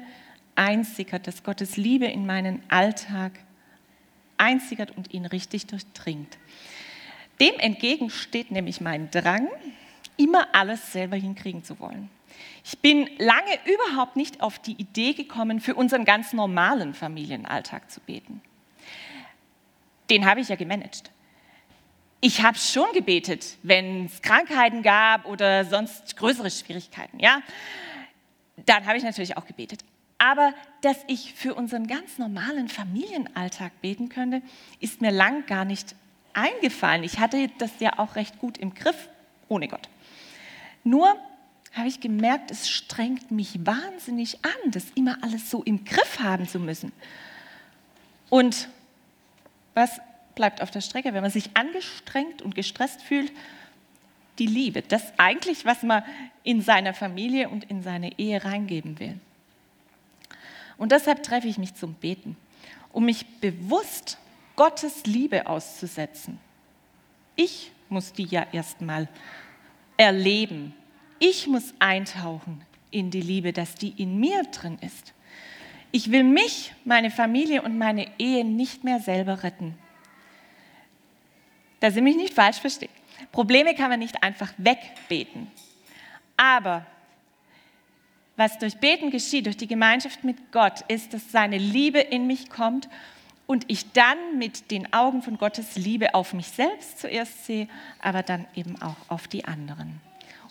einsickert, 0.54 1.26
dass 1.26 1.42
Gottes 1.42 1.78
Liebe 1.78 2.04
in 2.04 2.26
meinen 2.26 2.62
Alltag 2.68 3.32
einsickert 4.36 4.94
und 4.96 5.14
ihn 5.14 5.24
richtig 5.24 5.66
durchdringt. 5.66 6.36
Dem 7.40 7.58
entgegen 7.58 8.10
steht 8.10 8.50
nämlich 8.50 8.80
mein 8.80 9.10
Drang, 9.10 9.48
immer 10.18 10.48
alles 10.54 10.92
selber 10.92 11.16
hinkriegen 11.16 11.64
zu 11.64 11.80
wollen. 11.80 12.10
Ich 12.64 12.78
bin 12.80 13.08
lange 13.18 13.58
überhaupt 13.64 14.16
nicht 14.16 14.42
auf 14.42 14.58
die 14.58 14.72
Idee 14.72 15.14
gekommen, 15.14 15.60
für 15.60 15.74
unseren 15.74 16.04
ganz 16.04 16.32
normalen 16.32 16.92
Familienalltag 16.92 17.90
zu 17.90 18.00
beten. 18.00 18.42
Den 20.10 20.26
habe 20.26 20.40
ich 20.40 20.48
ja 20.48 20.56
gemanagt. 20.56 21.10
Ich 22.20 22.42
habe 22.42 22.58
schon 22.58 22.90
gebetet, 22.94 23.56
wenn 23.62 24.06
es 24.06 24.22
Krankheiten 24.22 24.82
gab 24.82 25.26
oder 25.26 25.64
sonst 25.64 26.16
größere 26.16 26.50
Schwierigkeiten. 26.50 27.20
Ja, 27.20 27.42
dann 28.66 28.86
habe 28.86 28.98
ich 28.98 29.04
natürlich 29.04 29.36
auch 29.36 29.46
gebetet. 29.46 29.84
Aber 30.18 30.52
dass 30.80 30.96
ich 31.06 31.32
für 31.34 31.54
unseren 31.54 31.86
ganz 31.86 32.18
normalen 32.18 32.68
Familienalltag 32.68 33.80
beten 33.80 34.08
könnte, 34.08 34.42
ist 34.80 35.00
mir 35.00 35.12
lang 35.12 35.46
gar 35.46 35.64
nicht 35.64 35.94
eingefallen. 36.32 37.04
Ich 37.04 37.20
hatte 37.20 37.50
das 37.58 37.70
ja 37.78 38.00
auch 38.00 38.16
recht 38.16 38.40
gut 38.40 38.58
im 38.58 38.74
Griff, 38.74 39.08
ohne 39.48 39.68
Gott. 39.68 39.88
Nur 40.82 41.16
habe 41.72 41.86
ich 41.86 42.00
gemerkt, 42.00 42.50
es 42.50 42.68
strengt 42.68 43.30
mich 43.30 43.64
wahnsinnig 43.64 44.44
an, 44.44 44.72
das 44.72 44.86
immer 44.96 45.18
alles 45.22 45.50
so 45.50 45.62
im 45.62 45.84
Griff 45.84 46.18
haben 46.18 46.48
zu 46.48 46.58
müssen. 46.58 46.90
Und 48.28 48.68
was 49.74 50.00
bleibt 50.38 50.62
auf 50.62 50.70
der 50.70 50.80
Strecke, 50.80 51.12
wenn 51.12 51.22
man 51.22 51.32
sich 51.32 51.50
angestrengt 51.54 52.42
und 52.42 52.54
gestresst 52.54 53.02
fühlt? 53.02 53.32
Die 54.38 54.46
Liebe, 54.46 54.82
das 54.82 55.02
eigentlich, 55.18 55.64
was 55.64 55.82
man 55.82 56.04
in 56.44 56.62
seiner 56.62 56.94
Familie 56.94 57.48
und 57.48 57.64
in 57.64 57.82
seine 57.82 58.16
Ehe 58.20 58.44
reingeben 58.44 59.00
will. 59.00 59.18
Und 60.76 60.92
deshalb 60.92 61.24
treffe 61.24 61.48
ich 61.48 61.58
mich 61.58 61.74
zum 61.74 61.94
Beten, 61.94 62.36
um 62.92 63.04
mich 63.04 63.26
bewusst 63.40 64.16
Gottes 64.54 65.06
Liebe 65.06 65.48
auszusetzen. 65.48 66.38
Ich 67.34 67.72
muss 67.88 68.12
die 68.12 68.26
ja 68.26 68.46
erstmal 68.52 69.08
erleben. 69.96 70.72
Ich 71.18 71.48
muss 71.48 71.74
eintauchen 71.80 72.62
in 72.92 73.10
die 73.10 73.22
Liebe, 73.22 73.52
dass 73.52 73.74
die 73.74 73.92
in 74.00 74.20
mir 74.20 74.44
drin 74.44 74.78
ist. 74.82 75.14
Ich 75.90 76.12
will 76.12 76.22
mich, 76.22 76.74
meine 76.84 77.10
Familie 77.10 77.62
und 77.62 77.76
meine 77.76 78.06
Ehe 78.18 78.44
nicht 78.44 78.84
mehr 78.84 79.00
selber 79.00 79.42
retten. 79.42 79.74
Dass 81.80 81.94
Sie 81.94 82.00
mich 82.00 82.16
nicht 82.16 82.34
falsch 82.34 82.58
verstehen. 82.58 82.90
Probleme 83.32 83.74
kann 83.74 83.90
man 83.90 83.98
nicht 83.98 84.22
einfach 84.22 84.52
wegbeten. 84.58 85.50
Aber 86.36 86.86
was 88.36 88.58
durch 88.58 88.76
Beten 88.78 89.10
geschieht, 89.10 89.46
durch 89.46 89.56
die 89.56 89.66
Gemeinschaft 89.66 90.22
mit 90.22 90.52
Gott, 90.52 90.84
ist, 90.86 91.12
dass 91.12 91.32
seine 91.32 91.58
Liebe 91.58 91.98
in 91.98 92.28
mich 92.28 92.50
kommt 92.50 92.88
und 93.46 93.64
ich 93.66 93.92
dann 93.92 94.38
mit 94.38 94.70
den 94.70 94.92
Augen 94.92 95.22
von 95.22 95.38
Gottes 95.38 95.74
Liebe 95.74 96.14
auf 96.14 96.34
mich 96.34 96.46
selbst 96.46 97.00
zuerst 97.00 97.46
sehe, 97.46 97.68
aber 98.00 98.22
dann 98.22 98.46
eben 98.54 98.80
auch 98.80 98.96
auf 99.08 99.26
die 99.26 99.44
anderen. 99.44 100.00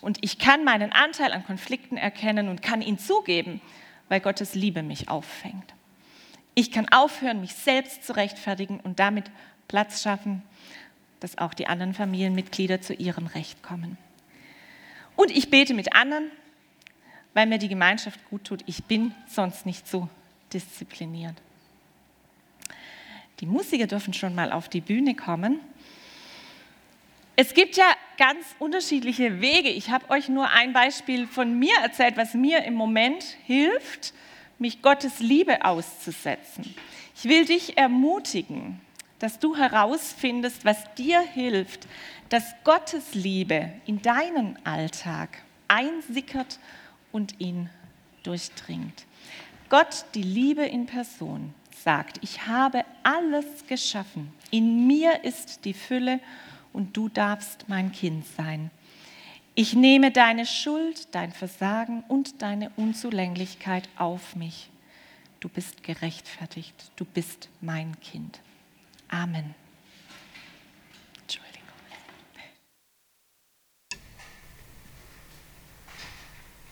Und 0.00 0.18
ich 0.20 0.38
kann 0.38 0.64
meinen 0.64 0.92
Anteil 0.92 1.32
an 1.32 1.46
Konflikten 1.46 1.96
erkennen 1.96 2.48
und 2.48 2.60
kann 2.60 2.82
ihn 2.82 2.98
zugeben, 2.98 3.60
weil 4.08 4.20
Gottes 4.20 4.54
Liebe 4.54 4.82
mich 4.82 5.08
auffängt. 5.08 5.74
Ich 6.54 6.70
kann 6.70 6.88
aufhören, 6.90 7.40
mich 7.40 7.54
selbst 7.54 8.04
zu 8.04 8.14
rechtfertigen 8.16 8.80
und 8.80 8.98
damit 8.98 9.30
Platz 9.68 10.02
schaffen, 10.02 10.42
dass 11.20 11.38
auch 11.38 11.54
die 11.54 11.66
anderen 11.66 11.94
Familienmitglieder 11.94 12.80
zu 12.80 12.94
ihrem 12.94 13.26
Recht 13.26 13.62
kommen. 13.62 13.96
Und 15.16 15.30
ich 15.30 15.50
bete 15.50 15.74
mit 15.74 15.94
anderen, 15.94 16.30
weil 17.34 17.46
mir 17.46 17.58
die 17.58 17.68
Gemeinschaft 17.68 18.20
gut 18.30 18.44
tut. 18.44 18.62
Ich 18.66 18.84
bin 18.84 19.14
sonst 19.26 19.66
nicht 19.66 19.86
so 19.88 20.08
diszipliniert. 20.52 21.34
Die 23.40 23.46
Musiker 23.46 23.86
dürfen 23.86 24.14
schon 24.14 24.34
mal 24.34 24.52
auf 24.52 24.68
die 24.68 24.80
Bühne 24.80 25.14
kommen. 25.14 25.60
Es 27.36 27.54
gibt 27.54 27.76
ja 27.76 27.84
ganz 28.16 28.44
unterschiedliche 28.58 29.40
Wege. 29.40 29.68
Ich 29.68 29.90
habe 29.90 30.10
euch 30.10 30.28
nur 30.28 30.50
ein 30.50 30.72
Beispiel 30.72 31.28
von 31.28 31.56
mir 31.56 31.74
erzählt, 31.82 32.16
was 32.16 32.34
mir 32.34 32.64
im 32.64 32.74
Moment 32.74 33.22
hilft, 33.46 34.12
mich 34.58 34.82
Gottes 34.82 35.20
Liebe 35.20 35.64
auszusetzen. 35.64 36.74
Ich 37.14 37.28
will 37.28 37.44
dich 37.44 37.78
ermutigen, 37.78 38.80
dass 39.18 39.38
du 39.38 39.56
herausfindest, 39.56 40.64
was 40.64 40.78
dir 40.94 41.20
hilft, 41.20 41.86
dass 42.28 42.44
Gottes 42.64 43.14
Liebe 43.14 43.72
in 43.86 44.02
deinen 44.02 44.58
Alltag 44.64 45.42
einsickert 45.66 46.58
und 47.12 47.40
ihn 47.40 47.68
durchdringt. 48.22 49.04
Gott, 49.68 50.04
die 50.14 50.22
Liebe 50.22 50.64
in 50.64 50.86
Person, 50.86 51.54
sagt, 51.84 52.18
ich 52.22 52.46
habe 52.46 52.84
alles 53.02 53.46
geschaffen. 53.66 54.32
In 54.50 54.86
mir 54.86 55.24
ist 55.24 55.64
die 55.64 55.74
Fülle 55.74 56.20
und 56.72 56.96
du 56.96 57.08
darfst 57.08 57.68
mein 57.68 57.92
Kind 57.92 58.26
sein. 58.36 58.70
Ich 59.54 59.74
nehme 59.74 60.10
deine 60.10 60.46
Schuld, 60.46 61.08
dein 61.12 61.32
Versagen 61.32 62.04
und 62.08 62.42
deine 62.42 62.70
Unzulänglichkeit 62.76 63.88
auf 63.96 64.36
mich. 64.36 64.70
Du 65.40 65.48
bist 65.48 65.82
gerechtfertigt, 65.82 66.74
du 66.96 67.04
bist 67.04 67.48
mein 67.60 67.98
Kind. 68.00 68.40
Amen. 69.12 69.54